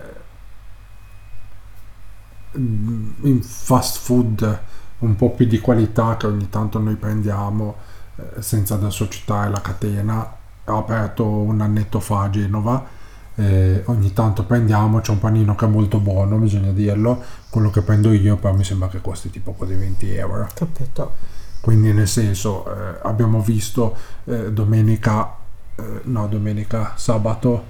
in 2.53 3.41
fast 3.41 3.99
food 3.99 4.59
un 4.99 5.15
po' 5.15 5.31
più 5.31 5.45
di 5.45 5.59
qualità 5.59 6.17
che 6.17 6.27
ogni 6.27 6.49
tanto 6.49 6.79
noi 6.79 6.95
prendiamo, 6.95 7.75
eh, 8.15 8.41
senza 8.41 8.75
adesso 8.75 9.07
citare 9.07 9.49
la 9.49 9.61
catena, 9.61 10.35
ho 10.65 10.77
aperto 10.77 11.25
un 11.25 11.61
annetto 11.61 11.99
fa 11.99 12.23
a 12.23 12.29
Genova. 12.29 12.99
eh, 13.35 13.81
ogni 13.85 14.13
tanto 14.13 14.43
prendiamo, 14.43 14.99
c'è 14.99 15.11
un 15.11 15.19
panino 15.19 15.55
che 15.55 15.65
è 15.65 15.67
molto 15.67 15.99
buono, 15.99 16.37
bisogna 16.37 16.71
dirlo. 16.71 17.23
Quello 17.49 17.69
che 17.69 17.81
prendo 17.81 18.11
io, 18.11 18.35
però 18.35 18.53
mi 18.53 18.63
sembra 18.63 18.89
che 18.89 19.01
costi 19.01 19.29
tipo 19.29 19.53
quasi 19.53 19.73
20 19.73 20.13
euro. 20.15 20.47
Capito? 20.53 21.13
Quindi, 21.61 21.93
nel 21.93 22.07
senso, 22.07 22.65
eh, 22.67 22.99
abbiamo 23.03 23.41
visto 23.41 23.95
eh, 24.25 24.51
domenica, 24.51 25.35
eh, 25.75 26.01
no, 26.03 26.27
domenica, 26.27 26.93
sabato, 26.95 27.63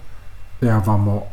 eravamo 0.59 1.29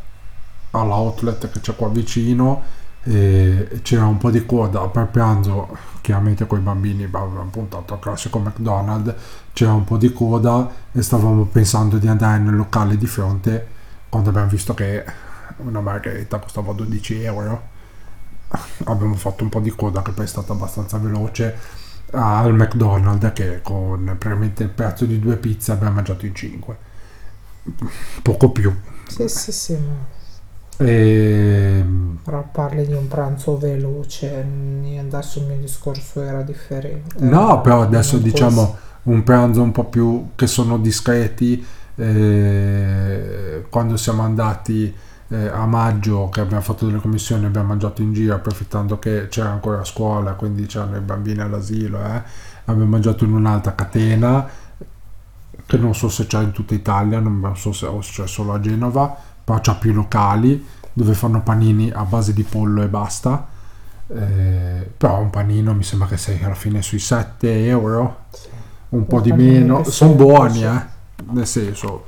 all'outlet 0.72 1.50
che 1.50 1.60
c'è 1.60 1.74
qua 1.74 1.88
vicino 1.88 2.62
e 3.04 3.80
c'era 3.82 4.06
un 4.06 4.18
po' 4.18 4.30
di 4.30 4.44
coda 4.44 4.86
per 4.88 5.06
pranzo, 5.06 5.76
chiaramente 6.00 6.46
con 6.46 6.58
i 6.58 6.62
bambini 6.62 7.04
avevamo 7.04 7.48
puntato 7.50 7.94
al 7.94 8.00
classico 8.00 8.38
McDonald's, 8.38 9.14
c'era 9.52 9.72
un 9.72 9.84
po' 9.84 9.96
di 9.96 10.12
coda 10.12 10.70
e 10.92 11.02
stavamo 11.02 11.44
pensando 11.44 11.98
di 11.98 12.08
andare 12.08 12.38
nel 12.38 12.56
locale 12.56 12.96
di 12.96 13.06
fronte 13.06 13.66
quando 14.08 14.30
abbiamo 14.30 14.48
visto 14.48 14.74
che 14.74 15.04
una 15.58 15.80
margherita 15.80 16.38
costava 16.38 16.72
12 16.72 17.22
euro. 17.22 17.76
Abbiamo 18.84 19.14
fatto 19.14 19.42
un 19.44 19.50
po' 19.50 19.60
di 19.60 19.70
coda 19.70 20.00
che 20.00 20.12
poi 20.12 20.24
è 20.24 20.28
stata 20.28 20.54
abbastanza 20.54 20.96
veloce 20.96 21.54
al 22.12 22.54
McDonald's 22.54 23.32
che 23.34 23.60
con 23.60 24.04
praticamente 24.04 24.62
il 24.62 24.70
prezzo 24.70 25.04
di 25.04 25.18
due 25.18 25.36
pizze 25.36 25.72
abbiamo 25.72 25.96
mangiato 25.96 26.24
in 26.24 26.34
5 26.34 26.78
poco 28.22 28.50
più 28.50 28.74
Sì, 29.06 29.28
sì, 29.28 29.52
sì, 29.52 29.78
e 30.78 31.84
però 32.28 32.46
parli 32.52 32.86
di 32.86 32.92
un 32.92 33.08
pranzo 33.08 33.56
veloce, 33.56 34.44
adesso 35.00 35.38
il 35.38 35.46
mio 35.46 35.56
discorso 35.56 36.20
era 36.20 36.42
differente. 36.42 37.24
no 37.24 37.62
però 37.62 37.80
adesso 37.80 38.18
diciamo 38.18 38.76
un 39.04 39.22
pranzo 39.22 39.62
un 39.62 39.72
po' 39.72 39.84
più 39.84 40.30
che 40.34 40.46
sono 40.46 40.76
discreti 40.76 41.64
eh, 41.96 43.64
quando 43.70 43.96
siamo 43.96 44.22
andati 44.22 44.94
eh, 45.28 45.48
a 45.48 45.64
maggio 45.64 46.28
che 46.28 46.40
abbiamo 46.42 46.62
fatto 46.62 46.84
delle 46.84 46.98
commissioni 46.98 47.46
abbiamo 47.46 47.68
mangiato 47.68 48.02
in 48.02 48.12
giro 48.12 48.34
approfittando 48.34 48.98
che 48.98 49.28
c'era 49.28 49.48
ancora 49.48 49.82
scuola 49.84 50.32
quindi 50.32 50.66
c'erano 50.66 50.98
i 50.98 51.00
bambini 51.00 51.40
all'asilo 51.40 51.98
eh. 51.98 52.22
abbiamo 52.66 52.90
mangiato 52.90 53.24
in 53.24 53.32
un'altra 53.32 53.74
catena 53.74 54.46
che 55.64 55.76
non 55.78 55.94
so 55.94 56.10
se 56.10 56.26
c'è 56.26 56.42
in 56.42 56.52
tutta 56.52 56.74
Italia 56.74 57.18
non 57.20 57.52
so 57.56 57.72
se 57.72 57.88
c'è 58.00 58.26
solo 58.26 58.52
a 58.52 58.60
Genova 58.60 59.27
però 59.48 59.60
c'ha 59.62 59.76
più 59.76 59.94
locali 59.94 60.62
dove 60.92 61.14
fanno 61.14 61.40
panini 61.42 61.90
a 61.90 62.04
base 62.04 62.34
di 62.34 62.42
pollo 62.42 62.82
e 62.82 62.88
basta. 62.88 63.48
Eh, 64.08 64.90
però 64.94 65.20
un 65.20 65.30
panino 65.30 65.72
mi 65.72 65.82
sembra 65.82 66.06
che 66.06 66.18
sei 66.18 66.42
alla 66.44 66.54
fine 66.54 66.82
sui 66.82 66.98
7 66.98 67.66
euro. 67.66 68.24
Sì. 68.30 68.48
un 68.90 69.06
po' 69.06 69.16
Un 69.16 69.22
di 69.22 69.30
panino 69.30 69.76
meno. 69.78 69.84
sono 69.84 70.12
buoni 70.14 70.64
eh. 70.64 70.96
Nel 71.30 71.46
senso 71.46 72.04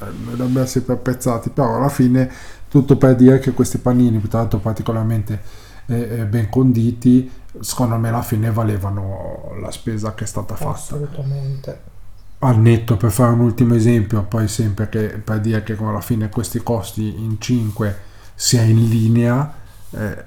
eh, 0.00 0.06
dovrebbero 0.30 0.64
essere 0.64 0.84
più 0.84 0.94
apprezzati 0.94 1.50
però 1.50 1.76
alla 1.76 1.88
fine 1.88 2.30
tutto 2.68 2.96
per 2.96 3.14
dire 3.14 3.38
che 3.38 3.52
questi 3.52 3.78
panini 3.78 4.20
tra 4.28 4.40
l'altro 4.40 4.58
particolarmente 4.58 5.40
eh, 5.86 6.20
eh, 6.20 6.24
ben 6.24 6.48
conditi 6.48 7.30
secondo 7.60 7.96
me 7.96 8.08
alla 8.08 8.22
fine 8.22 8.50
valevano 8.50 9.54
la 9.60 9.70
spesa 9.70 10.14
che 10.14 10.24
è 10.24 10.26
stata 10.26 10.54
fatta. 10.54 10.70
Assolutamente. 10.70 11.80
Al 12.40 12.58
netto 12.58 12.96
per 12.96 13.10
fare 13.10 13.32
un 13.32 13.40
ultimo 13.40 13.74
esempio 13.74 14.22
poi 14.22 14.46
sempre 14.48 14.88
che 14.88 15.08
per 15.22 15.40
dire 15.40 15.62
che 15.64 15.76
alla 15.78 16.00
fine 16.00 16.28
questi 16.28 16.62
costi 16.62 17.14
in 17.18 17.40
5 17.40 17.98
sia 18.34 18.62
in 18.62 18.88
linea 18.88 19.52
eh, 19.90 20.24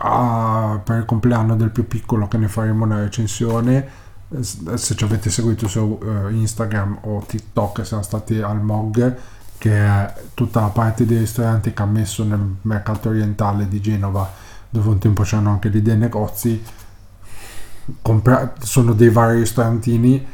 a- 0.00 0.80
per 0.82 0.98
il 0.98 1.04
compleanno 1.04 1.56
del 1.56 1.70
più 1.70 1.86
piccolo 1.86 2.28
che 2.28 2.38
ne 2.38 2.48
faremo 2.48 2.84
una 2.84 3.00
recensione 3.00 4.04
se 4.40 4.94
ci 4.96 5.04
avete 5.04 5.30
seguito 5.30 5.68
su 5.68 5.98
eh, 6.02 6.32
Instagram 6.32 6.98
o 7.02 7.24
TikTok 7.26 7.84
siamo 7.86 8.02
stati 8.02 8.40
al 8.40 8.60
MOG 8.60 9.16
che 9.58 9.70
è 9.84 10.14
tutta 10.34 10.60
la 10.60 10.68
parte 10.68 11.06
dei 11.06 11.18
ristoranti 11.18 11.72
che 11.72 11.82
ha 11.82 11.86
messo 11.86 12.24
nel 12.24 12.56
mercato 12.62 13.08
orientale 13.08 13.68
di 13.68 13.80
Genova 13.80 14.30
dove 14.68 14.88
un 14.88 14.98
tempo 14.98 15.22
c'erano 15.22 15.50
anche 15.50 15.70
dei 15.70 15.96
negozi. 15.96 16.62
Compra- 18.02 18.54
sono 18.58 18.92
dei 18.94 19.10
vari 19.10 19.38
ristorantini 19.38 20.26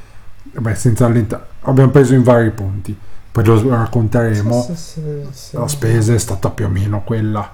beh 0.42 0.70
essenzialmente 0.70 1.38
abbiamo 1.60 1.90
preso 1.90 2.14
in 2.14 2.22
vari 2.22 2.50
punti. 2.50 2.96
Poi 3.32 3.44
lo 3.44 3.70
racconteremo. 3.70 4.62
Sì, 4.62 4.76
sì, 4.76 5.26
sì, 5.30 5.56
la 5.56 5.66
spesa 5.66 6.12
è 6.12 6.18
stata 6.18 6.50
più 6.50 6.66
o 6.66 6.68
meno 6.68 7.02
quella. 7.02 7.50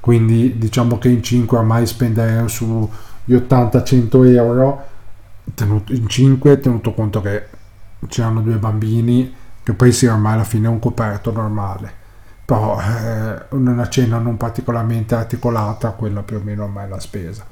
Quindi 0.00 0.58
diciamo 0.58 0.98
che 0.98 1.08
in 1.08 1.22
5 1.22 1.58
ormai 1.58 1.86
spendere 1.86 2.48
su 2.48 2.90
gli 3.24 3.34
80-100 3.34 4.34
euro. 4.34 4.84
Tenuto, 5.54 5.92
in 5.92 6.08
5 6.08 6.58
tenuto 6.58 6.92
conto 6.92 7.20
che 7.20 7.46
c'erano 8.08 8.40
due 8.40 8.56
bambini 8.56 9.32
che 9.62 9.72
poi 9.72 9.92
sì 9.92 10.06
ormai 10.06 10.34
alla 10.34 10.44
fine 10.44 10.66
è 10.66 10.70
un 10.70 10.78
coperto 10.78 11.32
normale. 11.32 11.92
Però 12.44 12.80
eh, 12.80 13.46
una 13.50 13.88
cena 13.88 14.18
non 14.18 14.36
particolarmente 14.36 15.16
articolata 15.16 15.90
quella 15.90 16.22
più 16.22 16.36
o 16.36 16.40
meno 16.40 16.64
ormai 16.64 16.86
è 16.86 16.88
la 16.88 17.00
spesa. 17.00 17.44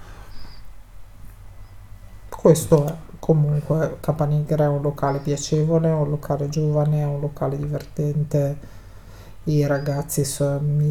Questo 2.29 2.87
è 2.87 3.03
comunque 3.25 3.97
Capanigra 4.01 4.64
è 4.64 4.68
un 4.68 4.83
locale 4.83 5.18
piacevole, 5.20 5.89
è 5.89 5.93
un 5.93 6.11
locale 6.11 6.51
giovane, 6.51 7.01
è 7.01 7.05
un 7.05 7.20
locale 7.20 7.57
divertente. 7.57 8.59
I 9.45 9.66
ragazzi 9.66 10.22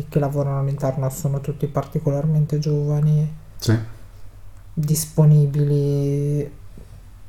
che 0.09 0.19
lavorano 0.19 0.59
all'interno 0.59 1.07
sono 1.11 1.41
tutti 1.41 1.67
particolarmente 1.67 2.57
giovani, 2.57 3.31
sì 3.57 3.77
disponibili, 4.73 6.51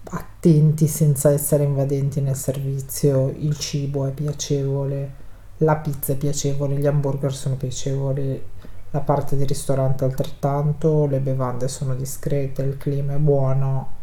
attenti 0.04 0.86
senza 0.86 1.30
essere 1.30 1.64
invadenti 1.64 2.22
nel 2.22 2.36
servizio. 2.36 3.28
Il 3.28 3.58
cibo 3.58 4.06
è 4.06 4.10
piacevole, 4.10 5.12
la 5.58 5.76
pizza 5.76 6.14
è 6.14 6.16
piacevole, 6.16 6.76
gli 6.76 6.86
hamburger 6.86 7.34
sono 7.34 7.56
piacevoli, 7.56 8.42
la 8.90 9.00
parte 9.00 9.36
di 9.36 9.44
ristorante 9.44 10.04
altrettanto, 10.04 11.04
le 11.06 11.20
bevande 11.20 11.68
sono 11.68 11.94
discrete, 11.94 12.62
il 12.62 12.78
clima 12.78 13.14
è 13.14 13.18
buono. 13.18 14.02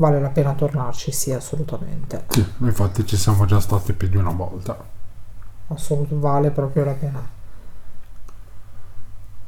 Vale 0.00 0.20
la 0.20 0.28
pena 0.28 0.54
tornarci, 0.54 1.10
sì, 1.10 1.32
assolutamente. 1.32 2.24
Sì, 2.28 2.46
infatti 2.58 3.04
ci 3.04 3.16
siamo 3.16 3.46
già 3.46 3.58
stati 3.58 3.92
più 3.94 4.08
di 4.08 4.16
una 4.16 4.30
volta. 4.30 4.76
Assolut- 5.68 6.12
vale 6.12 6.50
proprio 6.50 6.84
la 6.84 6.92
pena. 6.92 7.28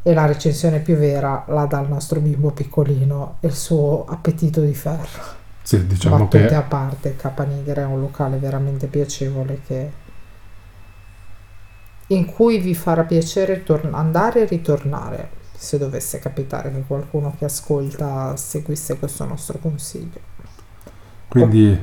E 0.03 0.13
la 0.13 0.27
recensione 0.27 0.81
più 0.81 0.97
vera 0.97 1.45
la 1.47 1.67
dà 1.67 1.79
il 1.81 1.89
nostro 1.89 2.19
bimbo 2.19 2.51
piccolino 2.51 3.37
e 3.39 3.47
il 3.47 3.55
suo 3.55 4.05
appetito 4.09 4.61
di 4.61 4.75
ferro. 4.75 5.39
Sì, 5.63 5.87
diciamo 5.87 6.17
Battute 6.17 6.47
che 6.47 6.55
a 6.57 6.63
parte, 6.63 7.15
Capanigra 7.15 7.83
è 7.83 7.85
un 7.85 8.01
locale 8.01 8.39
veramente 8.39 8.89
piacevole 8.89 9.61
che- 9.65 9.93
in 12.09 12.27
cui 12.27 12.59
vi 12.59 12.75
farà 12.75 13.05
piacere 13.05 13.63
tor- 13.63 13.89
andare 13.93 14.41
e 14.41 14.45
ritornare 14.47 15.31
se 15.55 15.79
dovesse 15.79 16.19
capitare 16.19 16.73
che 16.73 16.83
qualcuno 16.85 17.37
che 17.39 17.45
ascolta 17.45 18.35
seguisse 18.37 18.99
questo 18.99 19.25
nostro 19.27 19.59
consiglio. 19.59 20.30
Quindi 21.31 21.79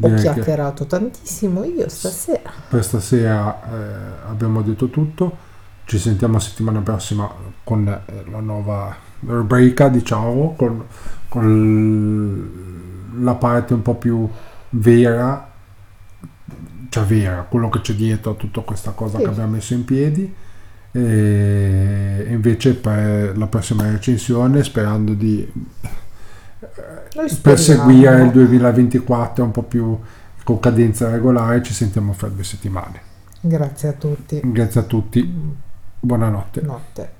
Ho 0.00 0.14
chiacchierato 0.14 0.86
tantissimo 0.86 1.64
io 1.64 1.88
stasera. 1.88 2.50
per 2.68 2.84
stasera 2.84 3.62
eh, 3.62 4.28
abbiamo 4.28 4.62
detto 4.62 4.88
tutto. 4.90 5.48
Ci 5.84 5.98
sentiamo 5.98 6.38
settimana 6.38 6.80
prossima 6.80 7.28
con 7.64 7.88
eh, 7.88 8.00
la 8.30 8.40
nuova 8.40 8.94
rubrica, 9.26 9.88
diciamo, 9.88 10.54
con, 10.56 10.84
con 11.28 12.50
la 13.20 13.34
parte 13.34 13.74
un 13.74 13.82
po' 13.82 13.96
più 13.96 14.28
vera, 14.70 15.50
cioè 16.88 17.04
vera, 17.04 17.42
quello 17.48 17.68
che 17.68 17.80
c'è 17.80 17.94
dietro 17.94 18.32
a 18.32 18.34
tutta 18.34 18.60
questa 18.60 18.92
cosa 18.92 19.18
Sì. 19.18 19.24
che 19.24 19.30
abbiamo 19.30 19.50
messo 19.52 19.74
in 19.74 19.84
piedi. 19.84 20.32
E 20.92 22.26
invece 22.28 22.74
per 22.74 23.36
la 23.38 23.46
prossima 23.46 23.88
recensione, 23.90 24.62
sperando 24.64 25.14
di. 25.14 25.48
Perseguire 27.40 28.22
il 28.22 28.30
2024 28.30 29.44
un 29.44 29.50
po' 29.50 29.62
più 29.62 29.98
con 30.44 30.58
cadenza 30.58 31.10
regolare, 31.10 31.62
ci 31.62 31.72
sentiamo 31.72 32.12
fra 32.12 32.28
due 32.28 32.44
settimane. 32.44 33.00
Grazie 33.40 33.88
a 33.88 33.92
tutti. 33.92 34.40
Grazie 34.42 34.80
a 34.80 34.84
tutti, 34.84 35.34
buonanotte. 36.00 36.60
Notte. 36.62 37.18